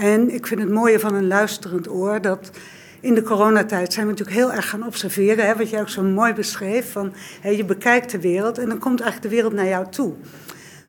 En 0.00 0.34
ik 0.34 0.46
vind 0.46 0.60
het 0.60 0.70
mooie 0.70 1.00
van 1.00 1.14
een 1.14 1.26
luisterend 1.26 1.90
oor 1.90 2.20
dat 2.20 2.50
in 3.00 3.14
de 3.14 3.22
coronatijd 3.22 3.92
zijn 3.92 4.06
we 4.06 4.12
natuurlijk 4.12 4.38
heel 4.38 4.52
erg 4.52 4.68
gaan 4.68 4.86
observeren. 4.86 5.46
Hè, 5.46 5.56
wat 5.56 5.70
jij 5.70 5.80
ook 5.80 5.88
zo 5.88 6.02
mooi 6.02 6.32
beschreef. 6.32 6.92
Van, 6.92 7.14
je 7.42 7.64
bekijkt 7.64 8.10
de 8.10 8.20
wereld 8.20 8.58
en 8.58 8.68
dan 8.68 8.78
komt 8.78 9.00
eigenlijk 9.00 9.30
de 9.30 9.36
wereld 9.36 9.52
naar 9.52 9.68
jou 9.68 9.86
toe. 9.90 10.12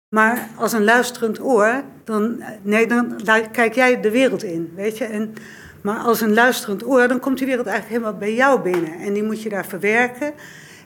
Maar 0.09 0.49
als 0.55 0.73
een 0.73 0.83
luisterend 0.83 1.41
oor, 1.41 1.83
dan, 2.03 2.43
nee, 2.61 2.87
dan 2.87 3.15
kijk 3.51 3.75
jij 3.75 4.01
de 4.01 4.11
wereld 4.11 4.43
in. 4.43 4.71
Weet 4.75 4.97
je? 4.97 5.05
En, 5.05 5.33
maar 5.81 5.97
als 5.97 6.21
een 6.21 6.33
luisterend 6.33 6.85
oor, 6.85 7.07
dan 7.07 7.19
komt 7.19 7.37
die 7.37 7.47
wereld 7.47 7.67
eigenlijk 7.67 8.01
helemaal 8.01 8.19
bij 8.19 8.33
jou 8.33 8.61
binnen. 8.61 8.99
En 8.99 9.13
die 9.13 9.23
moet 9.23 9.41
je 9.41 9.49
daar 9.49 9.65
verwerken. 9.65 10.33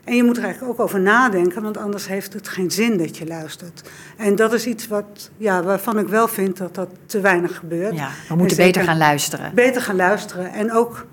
En 0.10 0.16
je 0.16 0.24
moet 0.24 0.38
er 0.38 0.44
eigenlijk 0.44 0.74
ook 0.74 0.86
over 0.86 1.00
nadenken, 1.00 1.62
want 1.62 1.78
anders 1.78 2.08
heeft 2.08 2.34
het 2.34 2.48
geen 2.48 2.72
zin 2.72 2.98
dat 2.98 3.18
je 3.18 3.26
luistert. 3.26 3.90
En 4.18 4.36
dat 4.36 4.54
is 4.54 4.66
iets 4.66 4.88
wat, 4.88 5.30
ja, 5.38 5.64
waarvan 5.64 6.00
ik 6.00 6.08
wel 6.08 6.28
vind 6.28 6.58
dat 6.58 6.76
dat 6.76 6.90
te 7.06 7.22
weinig 7.22 7.56
gebeurt. 7.56 7.96
Ja, 7.96 8.08
we 8.08 8.14
En 8.30 8.38
moeten 8.38 8.58
beter 8.58 8.84
gaan 8.84 8.98
luisteren. 8.98 9.56
Beter 9.56 9.82
gaan 9.82 9.96
luisteren 9.96 10.52
en 10.52 10.72
ook 10.72 11.08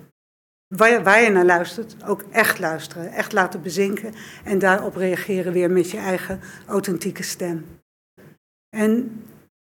waar 0.77 0.91
je, 0.91 1.03
waar 1.03 1.23
je 1.23 1.31
naar 1.31 1.45
luistert, 1.45 1.97
ook 2.07 2.25
echt 2.31 2.59
luisteren. 2.59 3.13
Echt 3.13 3.33
laten 3.33 3.63
bezinken 3.63 4.15
en 4.45 4.59
daarop 4.59 4.97
reageren 4.97 5.53
weer 5.53 5.71
met 5.71 5.91
je 5.91 5.99
eigen 5.99 6.41
authentieke 6.67 7.23
stem. 7.23 7.67
En 8.77 9.23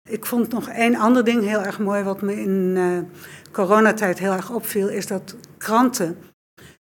ik 0.09 0.25
vond 0.25 0.51
nog 0.51 0.69
één 0.69 0.95
ander 0.95 1.23
ding 1.23 1.43
heel 1.43 1.61
erg 1.61 1.79
mooi, 1.79 2.03
wat 2.03 2.21
me 2.21 2.41
in 2.41 2.73
eh, 2.77 3.21
coronatijd 3.51 4.19
heel 4.19 4.33
erg 4.33 4.51
opviel, 4.51 4.89
is 4.89 5.07
dat 5.07 5.35
kranten 5.57 6.17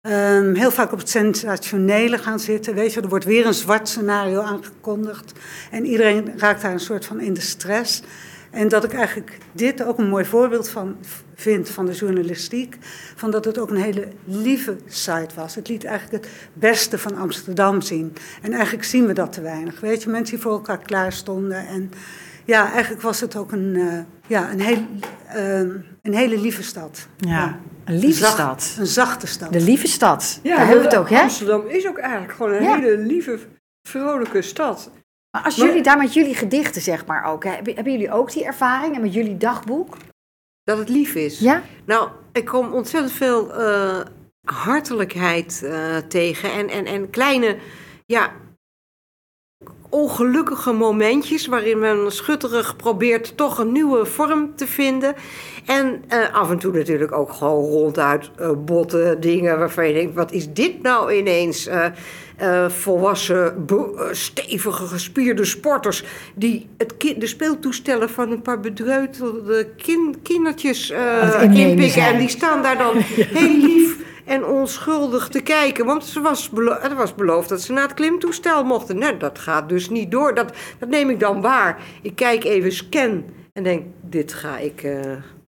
ehm, 0.03 0.55
heel 0.55 0.71
vaak 0.71 0.93
op 0.93 0.99
het 0.99 1.09
sensationele 1.09 2.19
gaan 2.19 2.41
zitten. 2.41 2.75
Weet 2.75 2.93
je, 2.93 3.01
er 3.01 3.09
wordt 3.09 3.25
weer 3.25 3.47
een 3.47 3.55
zwart 3.55 3.89
scenario 3.89 4.41
aangekondigd 4.41 5.33
en 5.71 5.87
iedereen 5.87 6.33
raakt 6.37 6.63
daar 6.63 6.73
een 6.73 6.81
soort 6.81 7.05
van 7.05 7.21
in 7.21 7.35
de 7.35 7.41
stress. 7.41 8.03
En 8.51 8.69
dat 8.69 8.85
ik 8.85 8.93
eigenlijk 8.93 9.39
dit 9.53 9.85
ook 9.85 9.99
een 9.99 10.09
mooi 10.09 10.25
voorbeeld 10.25 10.69
van 10.69 10.97
vind 11.35 11.69
van 11.69 11.87
de 11.87 11.93
journalistiek. 11.93 12.77
Van 13.17 13.31
dat 13.31 13.45
het 13.45 13.59
ook 13.59 13.71
een 13.71 13.83
hele 13.83 14.09
lieve 14.25 14.77
site 14.87 15.35
was. 15.35 15.55
Het 15.55 15.69
liet 15.69 15.85
eigenlijk 15.85 16.25
het 16.25 16.33
beste 16.53 16.99
van 16.99 17.17
Amsterdam 17.17 17.81
zien. 17.81 18.13
En 18.43 18.53
eigenlijk 18.53 18.85
zien 18.85 19.07
we 19.07 19.13
dat 19.13 19.33
te 19.33 19.41
weinig. 19.41 19.81
Weet 19.81 20.03
je, 20.03 20.11
mensen 20.11 20.35
die 20.35 20.43
voor 20.43 20.53
elkaar 20.53 20.79
klaar 20.79 21.13
stonden. 21.13 21.67
En 21.67 21.91
ja, 22.45 22.73
eigenlijk 22.73 23.03
was 23.03 23.21
het 23.21 23.37
ook 23.37 23.53
een, 23.53 23.77
eh, 23.77 23.99
ja, 24.33 24.51
een, 24.51 24.61
heel, 24.61 24.87
eh, 25.29 25.59
een 26.03 26.15
hele 26.15 26.39
lieve 26.41 26.63
stad. 26.63 27.09
Ja, 27.17 27.59
een 27.85 27.99
lieve 27.99 28.19
zacht- 28.19 28.33
stad. 28.33 28.77
Een 28.79 28.87
zachte 28.87 29.27
stad. 29.27 29.53
De 29.53 29.61
lieve 29.61 29.87
stad. 29.87 30.41
Ja, 30.43 30.57
Daar 30.57 30.67
hebben 30.67 30.85
we 30.85 30.91
het 30.91 30.99
ook, 30.99 31.11
hè? 31.11 31.21
Amsterdam 31.21 31.67
is 31.67 31.87
ook 31.89 31.99
eigenlijk 31.99 32.33
gewoon 32.33 32.53
een 32.53 32.63
Ja. 32.63 32.75
hele 32.79 32.99
lieve, 32.99 33.39
vrolijke 33.89 34.43
stad. 34.43 34.91
Maar 35.31 35.43
als 35.45 35.57
Maar- 35.57 35.67
jullie 35.67 35.83
daar 35.83 35.99
met 35.99 36.15
jullie 36.15 36.35
gedichten, 36.35 36.83
zeg 36.83 37.07
maar 37.07 37.25
ook, 37.25 37.45
hè, 37.45 37.51
hebben, 37.51 37.75
hebben 37.75 37.93
jullie 37.93 38.13
ook 38.13 38.33
die 38.33 38.45
ervaring 38.45 38.95
en 38.95 39.01
met 39.01 39.15
jullie 39.15 39.37
dagboek? 39.37 39.97
Dat 40.65 40.79
het 40.79 40.89
lief 40.89 41.15
is. 41.15 41.39
Ja? 41.39 41.63
Nou, 41.87 42.09
ik 42.33 42.45
kom 42.45 42.73
ontzettend 42.73 43.13
veel 43.13 43.55
eh, 43.55 44.01
hartelijkheid 44.67 45.63
eh, 45.65 45.97
tegen. 45.97 46.53
En, 46.53 46.69
en, 46.69 46.85
en 46.87 47.11
kleine, 47.11 47.57
ja, 48.07 48.31
ongelukkige 49.93 50.73
momentjes 50.73 51.47
waarin 51.47 51.79
men 51.79 52.13
schutterig 52.13 52.77
probeert 52.77 53.37
toch 53.37 53.59
een 53.59 53.73
nieuwe 53.73 54.07
vorm 54.07 54.53
te 54.57 54.67
vinden. 54.67 55.15
En 55.67 56.03
eh, 56.09 56.35
af 56.35 56.51
en 56.51 56.59
toe 56.59 56.73
natuurlijk 56.73 57.13
ook 57.13 57.33
gewoon 57.33 57.65
ronduit 57.65 58.31
eh, 58.37 58.51
botte 58.57 59.17
dingen 59.21 59.59
waarvan 59.59 59.87
je 59.89 59.95
denkt, 59.95 60.15
wat 60.15 60.33
is 60.33 60.53
dit 60.53 60.83
nou 60.83 61.13
ineens? 61.13 61.67
Eh, 61.67 61.85
eh, 62.37 62.71
volwassen, 62.71 63.67
stevige, 64.11 64.87
gespierde 64.87 65.45
sporters 65.45 66.05
die 66.35 66.69
het 66.79 66.95
de 67.19 67.27
speeltoestellen 67.27 68.11
van 68.11 68.31
een 68.31 68.43
paar 68.43 68.61
bedreutelde 68.61 69.69
kin- 69.77 70.17
kindertjes 70.23 70.93
inpikken. 71.53 72.03
En 72.03 72.19
die 72.19 72.29
staan 72.29 72.63
daar 72.63 72.79
dan 72.79 72.97
heel 73.39 73.57
lief 73.57 73.97
en 74.25 74.45
onschuldig 74.45 75.29
te 75.29 75.41
kijken. 75.41 75.85
Want 75.87 76.05
ze 76.05 76.21
was 76.21 76.51
er 76.83 76.95
was 76.97 77.15
beloofd 77.15 77.49
dat 77.49 77.61
ze 77.61 77.73
naar 77.73 77.83
het 77.83 77.95
klimtoestel 77.95 78.65
mochten. 78.65 78.99
Nou, 78.99 79.17
dat 79.17 79.39
gaat 79.39 79.69
dus 79.69 79.91
niet 79.91 80.11
door. 80.11 80.35
Dat, 80.35 80.53
dat 80.79 80.89
neem 80.89 81.11
ik 81.11 81.21
dan 81.21 81.41
waar. 81.41 81.79
Ik 82.03 82.15
kijk 82.17 82.45
even, 82.45 82.73
scan 82.73 83.25
en 83.53 83.63
denk, 83.63 83.83
dit 84.01 84.33
ga 84.33 84.59
ik... 84.59 84.83
eh, 84.83 85.01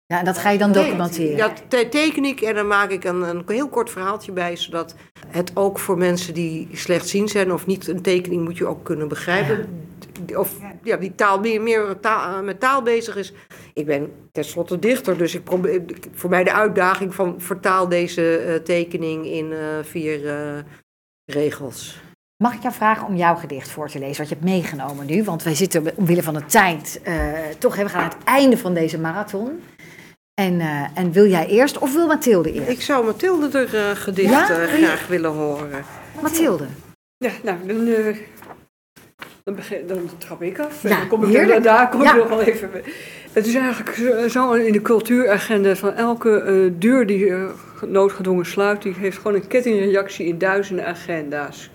Ja, 0.07 0.19
en 0.19 0.25
dat 0.25 0.37
ga 0.37 0.49
je 0.49 0.57
dan 0.57 0.71
documenteren. 0.71 1.37
dat 1.37 1.63
te- 1.67 1.87
teken 1.89 2.25
ik 2.25 2.41
en 2.41 2.55
dan 2.55 2.67
maak 2.67 2.89
ik 2.89 3.03
een, 3.03 3.21
een 3.21 3.43
heel 3.47 3.69
kort 3.69 3.89
verhaaltje 3.89 4.31
bij, 4.31 4.55
zodat 4.55 4.95
het 5.27 5.51
ook 5.53 5.79
voor 5.79 5.97
mensen 5.97 6.33
die 6.33 6.67
slechtziend 6.73 7.29
zijn 7.29 7.53
of 7.53 7.65
niet 7.65 7.87
een 7.87 8.01
tekening 8.01 8.43
moet 8.43 8.57
je 8.57 8.65
ook 8.67 8.83
kunnen 8.83 9.07
begrijpen. 9.07 9.83
Of 10.35 10.53
ja, 10.83 10.97
die 10.97 11.15
taal 11.15 11.39
meer, 11.39 11.61
meer 11.61 11.99
taal, 11.99 12.43
met 12.43 12.59
taal 12.59 12.81
bezig 12.81 13.15
is. 13.15 13.33
Ik 13.79 13.85
ben 13.85 14.11
tenslotte 14.31 14.79
dichter, 14.79 15.17
dus 15.17 15.35
ik 15.35 15.43
probeer 15.43 15.81
voor 16.13 16.29
mij 16.29 16.43
de 16.43 16.53
uitdaging 16.53 17.15
van 17.15 17.41
vertaal 17.41 17.89
deze 17.89 18.37
eh, 18.37 18.55
tekening 18.55 19.25
in 19.25 19.51
eh, 19.53 19.59
vier 19.83 20.27
eh, 20.29 20.59
regels. 21.25 21.99
Mag 22.43 22.53
ik 22.53 22.61
jou 22.61 22.73
vragen 22.73 23.07
om 23.07 23.15
jouw 23.15 23.35
gedicht 23.35 23.69
voor 23.69 23.89
te 23.89 23.99
lezen, 23.99 24.17
wat 24.17 24.29
je 24.29 24.33
hebt 24.35 24.47
meegenomen 24.47 25.05
nu? 25.05 25.23
Want 25.23 25.43
wij 25.43 25.55
zitten 25.55 25.91
omwille 25.95 26.23
van 26.23 26.33
de 26.33 26.45
tijd 26.45 26.99
eh, 27.03 27.33
toch, 27.59 27.75
we 27.75 27.89
gaan 27.89 28.01
aan 28.01 28.09
het 28.09 28.23
einde 28.23 28.57
van 28.57 28.73
deze 28.73 28.99
marathon. 28.99 29.61
En, 30.41 30.59
eh, 30.59 30.85
en 30.93 31.11
wil 31.11 31.25
jij 31.27 31.47
eerst 31.47 31.77
of 31.77 31.93
wil 31.93 32.07
Mathilde 32.07 32.51
eerst? 32.51 32.69
Ik 32.69 32.81
zou 32.81 33.05
Mathilde 33.05 33.59
er 33.59 33.95
gedicht 33.95 34.29
Ja? 34.29 34.49
eh, 34.49 34.67
graag 34.73 35.07
willen 35.07 35.31
horen. 35.31 35.83
Mathilde. 36.21 36.65
Ja, 37.17 37.31
nou, 37.43 37.57
dan, 37.67 37.87
eh, 37.87 38.15
dan, 39.45 39.55
begin, 39.55 39.87
dan 39.87 40.09
trap 40.17 40.41
ik 40.41 40.59
af. 40.59 40.83
En 40.83 40.89
dan 40.89 41.07
kom 41.07 41.23
ik 41.23 41.29
heerlijk. 41.35 41.55
er, 41.57 41.61
daar 41.61 41.89
kom 41.89 42.01
Ja. 42.01 42.11
ik 42.11 42.17
nog 42.17 42.27
wel 42.29 42.41
even. 42.41 42.71
Het 43.31 43.45
is 43.45 43.55
eigenlijk 43.55 43.95
zo- 44.31 44.51
in 44.53 44.71
de 44.73 44.81
cultuuragenda 44.81 45.75
van 45.75 45.93
elke 45.93 46.39
eh, 46.41 46.71
deur 46.79 47.05
die 47.05 47.29
eh, 47.33 47.51
noodgedwongen 47.87 48.45
sluit, 48.45 48.81
die 48.81 48.93
heeft 48.93 49.17
gewoon 49.17 49.33
een 49.35 49.47
kettingreactie 49.47 50.25
in 50.25 50.37
duizenden 50.37 50.85
agenda's. 50.85 51.69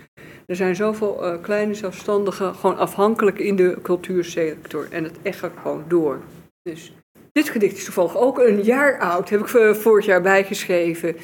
Er 0.45 0.55
zijn 0.55 0.75
zoveel 0.75 1.25
eh, 1.25 1.41
kleine 1.41 1.73
zelfstandigen 1.73 2.55
gewoon 2.55 2.77
afhankelijk 2.77 3.39
in 3.39 3.55
de 3.55 3.77
cultuursector 3.81 4.87
en 4.91 5.03
het 5.03 5.17
echt 5.21 5.39
gaat 5.39 5.51
gewoon 5.61 5.83
door. 5.87 6.19
Dus 6.61 6.93
dit 7.31 7.49
gedicht 7.49 7.77
is 7.77 7.83
toevallig 7.85 8.17
ook 8.17 8.39
een 8.39 8.61
jaar 8.63 8.99
oud, 8.99 9.29
heb 9.29 9.39
ik 9.39 9.75
vorig 9.75 10.05
jaar 10.05 10.21
bijgeschreven. 10.21 11.15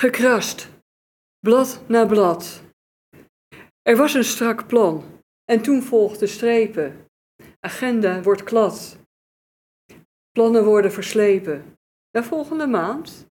Gekrast, 0.00 0.68
blad 1.40 1.82
na 1.86 2.06
blad. 2.06 2.62
Er 3.82 3.96
was 3.96 4.14
een 4.14 4.24
strak 4.24 4.66
plan 4.66 5.04
en 5.44 5.62
toen 5.62 5.82
volgden 5.82 6.28
strepen. 6.28 7.06
Agenda 7.60 8.22
wordt 8.22 8.42
klad. 8.42 8.96
Plannen 10.30 10.64
worden 10.64 10.92
verslepen. 10.92 11.76
Na 12.10 12.22
volgende 12.22 12.66
maand, 12.66 13.26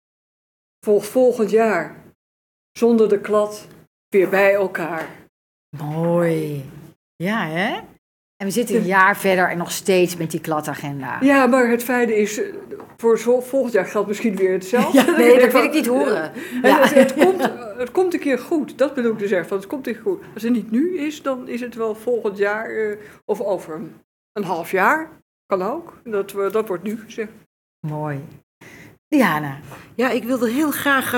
volgt 0.87 1.07
volgend 1.07 1.51
jaar. 1.51 2.05
Zonder 2.79 3.09
de 3.09 3.21
klad 3.21 3.67
weer 4.09 4.29
bij 4.29 4.55
elkaar. 4.55 5.09
Mooi. 5.77 6.65
Ja, 7.17 7.47
hè? 7.47 7.75
En 8.37 8.47
we 8.47 8.51
zitten 8.51 8.77
een 8.77 8.87
jaar 8.87 9.17
verder 9.17 9.49
en 9.51 9.59
nog 9.59 9.71
steeds 9.73 10.17
met 10.17 10.31
die 10.31 10.41
kladagenda. 10.41 11.19
Ja, 11.21 11.47
maar 11.47 11.69
het 11.69 11.85
fijne 11.85 12.17
is, 12.17 12.43
eh, 12.43 12.55
voor 12.97 13.19
volgend 13.19 13.73
jaar 13.73 13.87
geldt 13.87 14.09
misschien 14.09 14.37
weer 14.37 14.53
hetzelfde. 14.53 14.99
Ja, 14.99 15.17
nee, 15.17 15.39
dat 15.41 15.53
wil 15.53 15.63
ik 15.63 15.73
niet 15.73 15.87
horen. 15.87 16.33
En 16.35 16.61
Ja. 16.63 16.81
het, 16.81 16.95
het, 16.95 17.13
komt, 17.15 17.41
het 17.81 17.91
komt 17.91 18.15
een 18.15 18.21
keer 18.21 18.39
goed, 18.39 18.79
dat 18.79 18.95
bedoel 18.95 19.13
ik 19.13 19.19
dus 19.19 19.31
echt. 19.31 19.49
Want 19.49 19.63
het 19.63 19.71
komt 19.71 19.87
een 19.87 19.93
keer 19.93 20.03
goed. 20.03 20.23
Als 20.35 20.43
het 20.43 20.53
niet 20.53 20.71
nu 20.71 20.99
is, 20.99 21.23
dan 21.23 21.49
is 21.49 21.61
het 21.61 21.75
wel 21.75 21.95
volgend 21.95 22.39
jaar 22.39 22.71
eh, 22.71 22.97
of 23.25 23.41
over 23.41 23.75
een, 23.75 23.95
een 24.33 24.45
half 24.45 24.71
jaar. 24.71 25.11
Kan 25.47 25.63
ook. 25.63 26.01
Dat, 26.05 26.33
we- 26.33 26.51
dat 26.51 26.69
wordt 26.69 26.83
nu 26.83 26.99
gezegd. 26.99 27.31
Mooi. 27.87 28.21
Diana. 29.09 29.59
Ja, 29.95 30.11
ik 30.11 30.25
wilde 30.25 30.51
heel 30.51 30.71
graag 30.71 31.15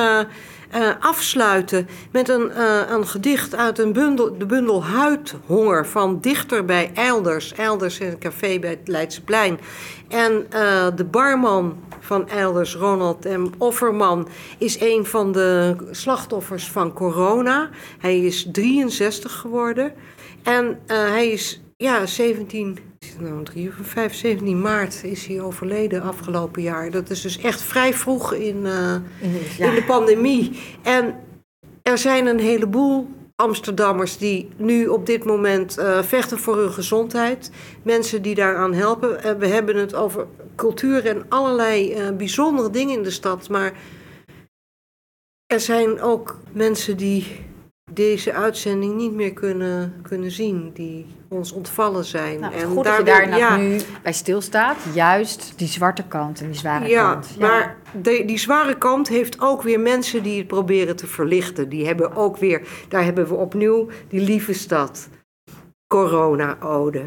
eh, 0.72 0.88
afsluiten 1.00 1.88
met 2.12 2.28
een, 2.28 2.50
eh, 2.50 2.80
een 2.88 3.06
gedicht 3.06 3.54
uit 3.54 3.78
een 3.78 3.92
bundel, 3.92 4.38
de 4.38 4.46
bundel 4.46 4.84
Huidhonger 4.84 5.86
van 5.86 6.20
dichter 6.20 6.64
bij 6.64 6.90
Eilders. 6.94 7.52
Eilders 7.52 7.98
is 7.98 8.12
een 8.12 8.18
café 8.18 8.58
bij 8.58 8.70
het 8.70 8.88
Leidseplein. 8.88 9.58
En 10.08 10.46
eh, 10.50 10.86
de 10.94 11.04
barman 11.04 11.78
van 12.00 12.28
Eilders, 12.28 12.74
Ronald 12.74 13.24
M. 13.24 13.46
Offerman, 13.58 14.28
is 14.58 14.80
een 14.80 15.06
van 15.06 15.32
de 15.32 15.76
slachtoffers 15.90 16.70
van 16.70 16.92
corona. 16.92 17.70
Hij 17.98 18.20
is 18.20 18.48
63 18.52 19.32
geworden. 19.32 19.92
En 20.42 20.78
hij 20.86 21.28
is, 21.28 21.62
ja, 21.76 22.06
17, 22.06 22.68
is 22.68 22.78
het 22.78 22.91
nou 23.18 23.44
3 23.44 23.68
of 23.68 23.74
5, 23.86 24.14
17 24.14 24.60
maart 24.60 25.04
is 25.04 25.26
hij 25.26 25.40
overleden 25.40 26.02
afgelopen 26.02 26.62
jaar. 26.62 26.90
Dat 26.90 27.10
is 27.10 27.20
dus 27.20 27.38
echt 27.38 27.62
vrij 27.62 27.94
vroeg 27.94 28.32
in, 28.32 28.66
eh, 28.66 28.96
Ja. 29.58 29.68
in 29.68 29.74
de 29.74 29.84
pandemie. 29.86 30.60
En 30.82 31.14
er 31.82 31.98
zijn 31.98 32.26
een 32.26 32.38
heleboel 32.40 33.08
Amsterdammers 33.36 34.18
die 34.18 34.48
nu 34.56 34.86
op 34.86 35.06
dit 35.06 35.24
moment 35.24 35.78
eh, 35.78 36.02
vechten 36.02 36.38
voor 36.38 36.56
hun 36.56 36.72
gezondheid. 36.72 37.50
Mensen 37.82 38.22
die 38.22 38.34
daaraan 38.34 38.74
helpen. 38.74 39.22
Eh, 39.22 39.32
we 39.38 39.46
hebben 39.46 39.76
het 39.76 39.94
over 39.94 40.26
cultuur 40.56 41.06
en 41.06 41.24
allerlei 41.28 41.96
bijzondere 42.12 42.70
dingen 42.70 42.96
in 42.96 43.02
de 43.02 43.10
stad. 43.10 43.48
Maar 43.48 43.72
er 45.46 45.60
zijn 45.60 46.00
ook 46.00 46.38
mensen 46.52 46.96
die 46.96 47.26
deze 47.92 48.32
uitzending 48.32 48.94
niet 48.96 49.12
meer 49.12 49.32
kunnen, 49.32 50.00
kunnen 50.02 50.30
zien. 50.30 50.70
Die 50.74 51.06
ons 51.32 51.52
ontvallen 51.52 52.04
zijn. 52.04 52.40
Nou, 52.40 52.54
en 52.54 52.68
goed 52.68 52.84
dat 52.84 52.96
je 52.96 53.02
daar 53.02 53.36
ja, 53.36 53.56
nu 53.56 53.80
bij 54.02 54.12
stilstaat. 54.12 54.76
Juist 54.94 55.52
die 55.56 55.68
zwarte 55.68 56.02
kant 56.08 56.40
en 56.40 56.46
die 56.46 56.58
zware 56.58 56.88
ja, 56.88 57.12
kant. 57.12 57.38
maar 57.38 57.76
de- 58.02 58.22
die 58.26 58.38
zware 58.38 58.78
kant 58.78 59.08
heeft 59.08 59.40
ook 59.40 59.62
weer 59.62 59.80
mensen 59.80 60.22
die 60.22 60.38
het 60.38 60.46
proberen 60.46 60.96
te 60.96 61.06
verlichten. 61.06 61.68
Die 61.68 61.86
hebben 61.86 62.16
ook 62.16 62.36
weer, 62.36 62.68
daar 62.88 63.04
hebben 63.04 63.28
we 63.28 63.34
opnieuw 63.34 63.88
die 64.08 64.20
lieve 64.20 64.52
stad. 64.52 65.08
Corona-ode. 65.86 67.02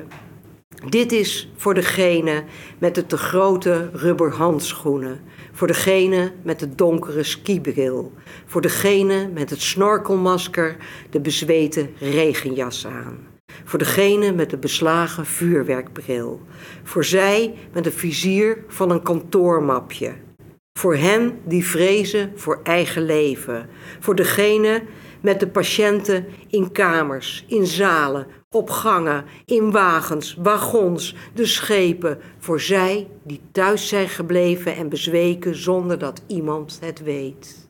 Dit 0.90 1.12
is 1.12 1.50
voor 1.56 1.74
degene 1.74 2.44
met 2.78 2.96
de 2.96 3.06
te 3.06 3.18
grote 3.18 3.90
rubberhandschoenen. 3.94 5.20
Voor 5.52 5.68
degene 5.68 6.32
met 6.42 6.60
de 6.60 6.76
donkere 6.76 7.24
skibril. 7.24 8.14
Voor 8.46 8.62
degene 8.62 9.28
met 9.34 9.50
het 9.50 9.62
snorkelmasker, 9.62 10.76
de 11.10 11.20
bezweten 11.20 11.94
regenjas 12.00 12.88
aan. 12.88 13.35
Voor 13.64 13.80
degene 13.80 14.32
met 14.32 14.50
de 14.50 14.58
beslagen 14.58 15.26
vuurwerkbril. 15.26 16.42
Voor 16.84 17.04
zij 17.04 17.54
met 17.74 17.86
een 17.86 17.92
vizier 17.92 18.64
van 18.68 18.92
een 18.92 19.02
kantoormapje. 19.02 20.14
Voor 20.80 20.96
hen 20.96 21.40
die 21.44 21.66
vrezen 21.66 22.32
voor 22.36 22.60
eigen 22.64 23.06
leven. 23.06 23.70
Voor 24.00 24.16
degene 24.16 24.84
met 25.22 25.40
de 25.40 25.48
patiënten 25.48 26.26
in 26.48 26.72
kamers, 26.72 27.46
in 27.48 27.66
zalen, 27.66 28.28
op 28.50 28.70
gangen, 28.70 29.26
in 29.46 29.72
wagens, 29.72 30.38
wagons, 30.40 31.16
de 31.34 31.46
schepen. 31.46 32.20
Voor 32.38 32.60
zij 32.60 33.08
die 33.24 33.42
thuis 33.52 33.88
zijn 33.88 34.10
gebleven 34.10 34.76
en 34.76 34.90
bezweken 34.90 35.56
zonder 35.56 36.00
dat 36.00 36.24
iemand 36.28 36.78
het 36.82 37.04
weet. 37.04 37.65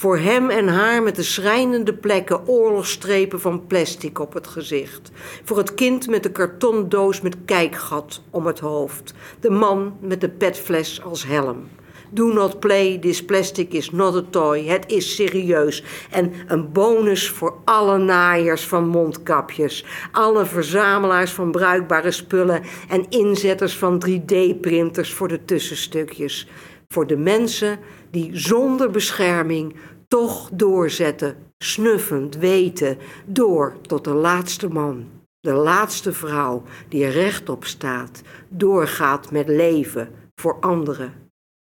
Voor 0.00 0.18
hem 0.18 0.50
en 0.50 0.68
haar 0.68 1.02
met 1.02 1.16
de 1.16 1.22
schrijnende 1.22 1.94
plekken 1.94 2.48
oorlogsstrepen 2.48 3.40
van 3.40 3.66
plastic 3.66 4.18
op 4.18 4.32
het 4.32 4.46
gezicht. 4.46 5.10
Voor 5.44 5.56
het 5.58 5.74
kind 5.74 6.08
met 6.08 6.22
de 6.22 6.30
kartondoos 6.30 7.20
met 7.20 7.36
kijkgat 7.44 8.22
om 8.30 8.46
het 8.46 8.58
hoofd. 8.58 9.14
De 9.40 9.50
man 9.50 9.96
met 10.00 10.20
de 10.20 10.28
petfles 10.28 11.02
als 11.02 11.26
helm. 11.26 11.68
Do 12.12 12.32
not 12.32 12.60
play, 12.60 12.98
this 12.98 13.24
plastic 13.24 13.72
is 13.72 13.90
not 13.90 14.16
a 14.16 14.22
toy. 14.30 14.66
Het 14.66 14.84
is 14.86 15.14
serieus. 15.14 15.84
En 16.10 16.32
een 16.46 16.72
bonus 16.72 17.28
voor 17.28 17.54
alle 17.64 17.98
naaiers 17.98 18.66
van 18.66 18.88
mondkapjes. 18.88 19.84
Alle 20.12 20.46
verzamelaars 20.46 21.30
van 21.30 21.50
bruikbare 21.50 22.10
spullen. 22.10 22.62
En 22.88 23.06
inzetters 23.08 23.76
van 23.76 24.02
3D-printers 24.08 25.12
voor 25.12 25.28
de 25.28 25.44
tussenstukjes. 25.44 26.48
Voor 26.94 27.06
de 27.06 27.16
mensen 27.16 27.78
die 28.10 28.36
zonder 28.36 28.90
bescherming 28.90 29.76
toch 30.08 30.50
doorzetten, 30.52 31.52
snuffend, 31.58 32.36
weten, 32.36 32.98
door 33.26 33.80
tot 33.80 34.04
de 34.04 34.12
laatste 34.14 34.68
man, 34.68 35.08
de 35.40 35.52
laatste 35.52 36.12
vrouw 36.12 36.62
die 36.88 37.06
rechtop 37.06 37.64
staat, 37.64 38.22
doorgaat 38.48 39.30
met 39.30 39.48
leven 39.48 40.14
voor 40.34 40.60
anderen. 40.60 41.12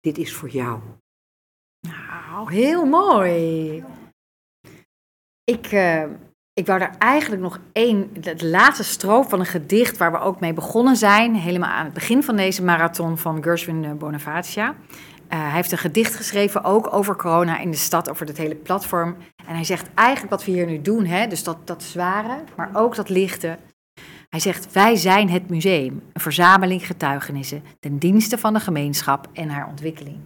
Dit 0.00 0.18
is 0.18 0.34
voor 0.34 0.48
jou. 0.48 0.80
Nou, 1.80 2.52
heel 2.52 2.84
mooi. 2.84 3.84
Ik, 5.44 5.72
uh, 5.72 6.04
ik 6.52 6.66
wou 6.66 6.78
daar 6.78 6.94
eigenlijk 6.98 7.42
nog 7.42 7.58
één, 7.72 8.10
het 8.20 8.42
laatste 8.42 8.84
stroop 8.84 9.28
van 9.28 9.40
een 9.40 9.46
gedicht 9.46 9.96
waar 9.96 10.12
we 10.12 10.18
ook 10.18 10.40
mee 10.40 10.52
begonnen 10.52 10.96
zijn, 10.96 11.34
helemaal 11.34 11.70
aan 11.70 11.84
het 11.84 11.94
begin 11.94 12.22
van 12.22 12.36
deze 12.36 12.64
marathon 12.64 13.18
van 13.18 13.42
Gershwin 13.42 13.98
Bonavacia. 13.98 14.74
Uh, 15.34 15.40
hij 15.40 15.50
heeft 15.50 15.72
een 15.72 15.78
gedicht 15.78 16.14
geschreven 16.14 16.64
ook 16.64 16.94
over 16.94 17.16
corona 17.16 17.58
in 17.58 17.70
de 17.70 17.76
stad, 17.76 18.10
over 18.10 18.26
het 18.26 18.36
hele 18.36 18.54
platform. 18.54 19.16
En 19.46 19.54
hij 19.54 19.64
zegt 19.64 19.86
eigenlijk 19.94 20.30
wat 20.30 20.44
we 20.44 20.52
hier 20.52 20.66
nu 20.66 20.80
doen, 20.80 21.06
hè, 21.06 21.26
dus 21.26 21.44
dat, 21.44 21.66
dat 21.66 21.82
zware, 21.82 22.44
maar 22.56 22.70
ook 22.72 22.94
dat 22.94 23.08
lichte. 23.08 23.58
Hij 24.28 24.40
zegt, 24.40 24.72
wij 24.72 24.96
zijn 24.96 25.30
het 25.30 25.48
museum, 25.48 26.02
een 26.12 26.20
verzameling 26.20 26.86
getuigenissen 26.86 27.62
ten 27.80 27.98
dienste 27.98 28.38
van 28.38 28.52
de 28.52 28.60
gemeenschap 28.60 29.28
en 29.32 29.48
haar 29.48 29.68
ontwikkeling. 29.68 30.18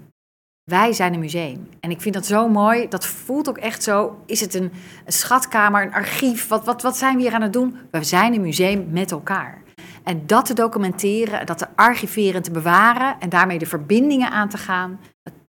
Wij 0.65 0.93
zijn 0.93 1.13
een 1.13 1.21
museum. 1.21 1.69
En 1.81 1.91
ik 1.91 2.01
vind 2.01 2.15
dat 2.15 2.27
zo 2.27 2.49
mooi. 2.49 2.89
Dat 2.89 3.07
voelt 3.07 3.49
ook 3.49 3.59
echt 3.59 3.83
zo. 3.83 4.23
Is 4.27 4.41
het 4.41 4.55
een, 4.55 4.73
een 5.05 5.13
schatkamer, 5.13 5.83
een 5.83 5.93
archief? 5.93 6.49
Wat, 6.49 6.65
wat, 6.65 6.83
wat 6.83 6.97
zijn 6.97 7.17
we 7.17 7.23
hier 7.23 7.33
aan 7.33 7.43
het 7.43 7.53
doen? 7.53 7.77
We 7.91 8.05
zijn 8.05 8.35
een 8.35 8.41
museum 8.41 8.87
met 8.91 9.11
elkaar. 9.11 9.63
En 10.09 10.27
dat 10.27 10.47
te 10.47 10.55
documenteren, 10.55 11.47
dat 11.47 11.59
te 11.59 11.67
archiveren 11.75 12.35
en 12.35 12.43
te 12.43 12.51
bewaren 12.51 13.21
en 13.21 13.29
daarmee 13.29 13.59
de 13.59 13.67
verbindingen 13.67 14.31
aan 14.31 14.49
te 14.49 14.59
gaan, 14.59 15.01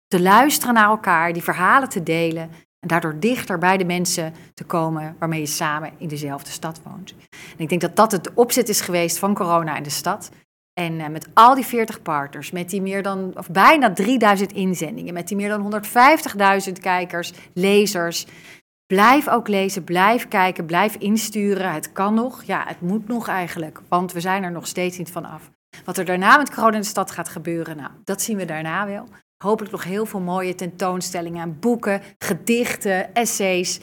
te 0.08 0.22
luisteren 0.22 0.74
naar 0.74 0.90
elkaar, 0.90 1.34
die 1.34 1.44
verhalen 1.44 1.90
te 1.90 2.04
delen 2.04 2.50
en 2.80 2.88
daardoor 2.88 3.20
dichter 3.20 3.58
bij 3.58 3.78
de 3.78 3.86
mensen 3.86 4.34
te 4.54 4.64
komen 4.64 5.16
waarmee 5.20 5.40
je 5.40 5.46
samen 5.46 5.92
in 5.98 6.08
dezelfde 6.08 6.52
stad 6.52 6.82
woont. 6.84 7.16
En 7.30 7.58
ik 7.58 7.70
denk 7.70 7.82
dat 7.82 7.96
dat 7.96 8.12
het 8.12 8.34
opzet 8.34 8.70
is 8.70 8.82
geweest 8.82 9.18
van 9.18 9.34
corona 9.34 9.76
in 9.76 9.84
de 9.84 9.90
stad. 9.90 10.32
En 10.74 10.94
uh, 10.94 11.08
met 11.08 11.28
al 11.34 11.56
die 11.56 11.66
40 11.66 12.02
partners, 12.02 12.52
met 12.52 12.70
die 12.70 12.82
meer 12.82 13.04
dan, 13.04 13.32
of 13.38 13.50
bijna 13.50 13.94
3000 13.94 14.54
inzendingen, 14.54 15.14
met 15.14 15.28
die 15.28 15.38
meer 15.38 15.50
dan 15.50 15.84
150.000 16.68 16.72
kijkers, 16.82 17.34
lezers, 17.54 18.26
Blijf 18.92 19.30
ook 19.30 19.48
lezen, 19.48 19.84
blijf 19.84 20.28
kijken, 20.28 20.66
blijf 20.66 20.96
insturen. 20.96 21.74
Het 21.74 21.92
kan 21.92 22.14
nog, 22.14 22.44
ja, 22.44 22.64
het 22.68 22.82
moet 22.82 23.08
nog 23.08 23.28
eigenlijk, 23.28 23.82
want 23.88 24.12
we 24.12 24.20
zijn 24.20 24.44
er 24.44 24.52
nog 24.52 24.68
steeds 24.68 24.98
niet 24.98 25.12
van 25.12 25.26
af. 25.26 25.52
Wat 25.86 25.98
er 25.98 26.06
daarna 26.06 26.38
met 26.38 26.54
corona 26.54 26.76
in 26.76 26.82
de 26.82 26.88
stad 26.88 27.12
gaat 27.12 27.30
gebeuren, 27.30 27.78
nou, 27.78 27.90
dat 28.04 28.22
zien 28.22 28.38
we 28.38 28.46
daarna 28.46 28.86
wel. 28.86 29.08
Hopelijk 29.44 29.72
nog 29.72 29.84
heel 29.84 30.06
veel 30.06 30.20
mooie 30.20 30.56
tentoonstellingen, 30.56 31.60
boeken, 31.60 32.02
gedichten, 32.18 33.14
essays. 33.14 33.80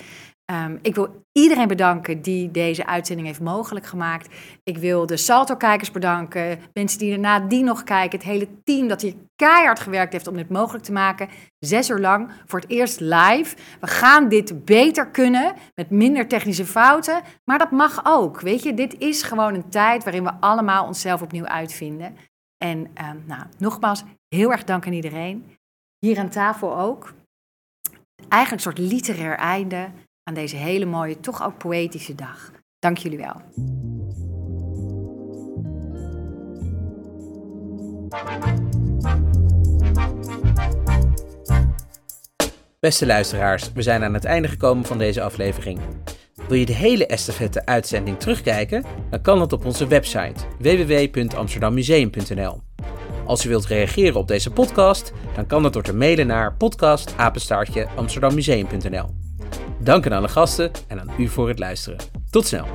Um, 0.52 0.78
ik 0.82 0.94
wil 0.94 1.24
iedereen 1.32 1.68
bedanken 1.68 2.22
die 2.22 2.50
deze 2.50 2.86
uitzending 2.86 3.26
heeft 3.26 3.40
mogelijk 3.40 3.86
gemaakt. 3.86 4.34
Ik 4.64 4.78
wil 4.78 5.06
de 5.06 5.16
Salto-kijkers 5.16 5.90
bedanken, 5.90 6.60
mensen 6.72 6.98
die 6.98 7.12
erna 7.12 7.40
die 7.40 7.62
nog 7.62 7.84
kijken, 7.84 8.18
het 8.18 8.28
hele 8.28 8.48
team 8.64 8.88
dat 8.88 9.02
hier 9.02 9.14
keihard 9.36 9.80
gewerkt 9.80 10.12
heeft 10.12 10.26
om 10.26 10.36
dit 10.36 10.48
mogelijk 10.48 10.84
te 10.84 10.92
maken. 10.92 11.28
Zes 11.58 11.90
uur 11.90 11.98
lang, 11.98 12.30
voor 12.46 12.60
het 12.60 12.70
eerst 12.70 13.00
live. 13.00 13.56
We 13.80 13.86
gaan 13.86 14.28
dit 14.28 14.64
beter 14.64 15.06
kunnen, 15.06 15.54
met 15.74 15.90
minder 15.90 16.28
technische 16.28 16.66
fouten, 16.66 17.22
maar 17.44 17.58
dat 17.58 17.70
mag 17.70 18.00
ook. 18.04 18.40
Weet 18.40 18.62
je, 18.62 18.74
dit 18.74 18.98
is 18.98 19.22
gewoon 19.22 19.54
een 19.54 19.68
tijd 19.68 20.04
waarin 20.04 20.24
we 20.24 20.32
allemaal 20.40 20.86
onszelf 20.86 21.22
opnieuw 21.22 21.46
uitvinden. 21.46 22.16
En 22.64 22.78
um, 22.78 23.24
nou, 23.26 23.42
nogmaals, 23.58 24.04
heel 24.28 24.52
erg 24.52 24.64
dank 24.64 24.86
aan 24.86 24.92
iedereen. 24.92 25.56
Hier 25.98 26.18
aan 26.18 26.28
tafel 26.28 26.78
ook. 26.78 27.14
Eigenlijk 28.28 28.52
een 28.52 28.72
soort 28.72 28.90
literair 28.92 29.36
einde 29.36 29.90
aan 30.28 30.34
deze 30.34 30.56
hele 30.56 30.84
mooie, 30.84 31.20
toch 31.20 31.44
ook 31.44 31.58
poëtische 31.58 32.14
dag. 32.14 32.50
Dank 32.78 32.98
jullie 32.98 33.18
wel. 33.18 33.34
Beste 42.80 43.06
luisteraars, 43.06 43.72
we 43.72 43.82
zijn 43.82 44.04
aan 44.04 44.14
het 44.14 44.24
einde 44.24 44.48
gekomen 44.48 44.84
van 44.84 44.98
deze 44.98 45.22
aflevering. 45.22 45.80
Wil 46.48 46.58
je 46.58 46.66
de 46.66 46.72
hele 46.72 47.06
estafette-uitzending 47.06 48.18
terugkijken? 48.18 48.84
Dan 49.10 49.22
kan 49.22 49.38
dat 49.38 49.52
op 49.52 49.64
onze 49.64 49.86
website 49.86 50.44
www.amsterdammuseum.nl. 50.58 52.60
Als 53.26 53.44
u 53.44 53.48
wilt 53.48 53.66
reageren 53.66 54.20
op 54.20 54.28
deze 54.28 54.50
podcast, 54.50 55.12
dan 55.34 55.46
kan 55.46 55.62
dat 55.62 55.72
door 55.72 55.82
te 55.82 55.94
mailen 55.94 56.26
naar 56.26 56.54
podcastapenstaartje 56.54 57.88
Dank 59.80 60.06
aan 60.06 60.12
alle 60.12 60.28
gasten 60.28 60.70
en 60.86 61.00
aan 61.00 61.10
u 61.18 61.28
voor 61.28 61.48
het 61.48 61.58
luisteren. 61.58 61.98
Tot 62.30 62.46
snel. 62.46 62.66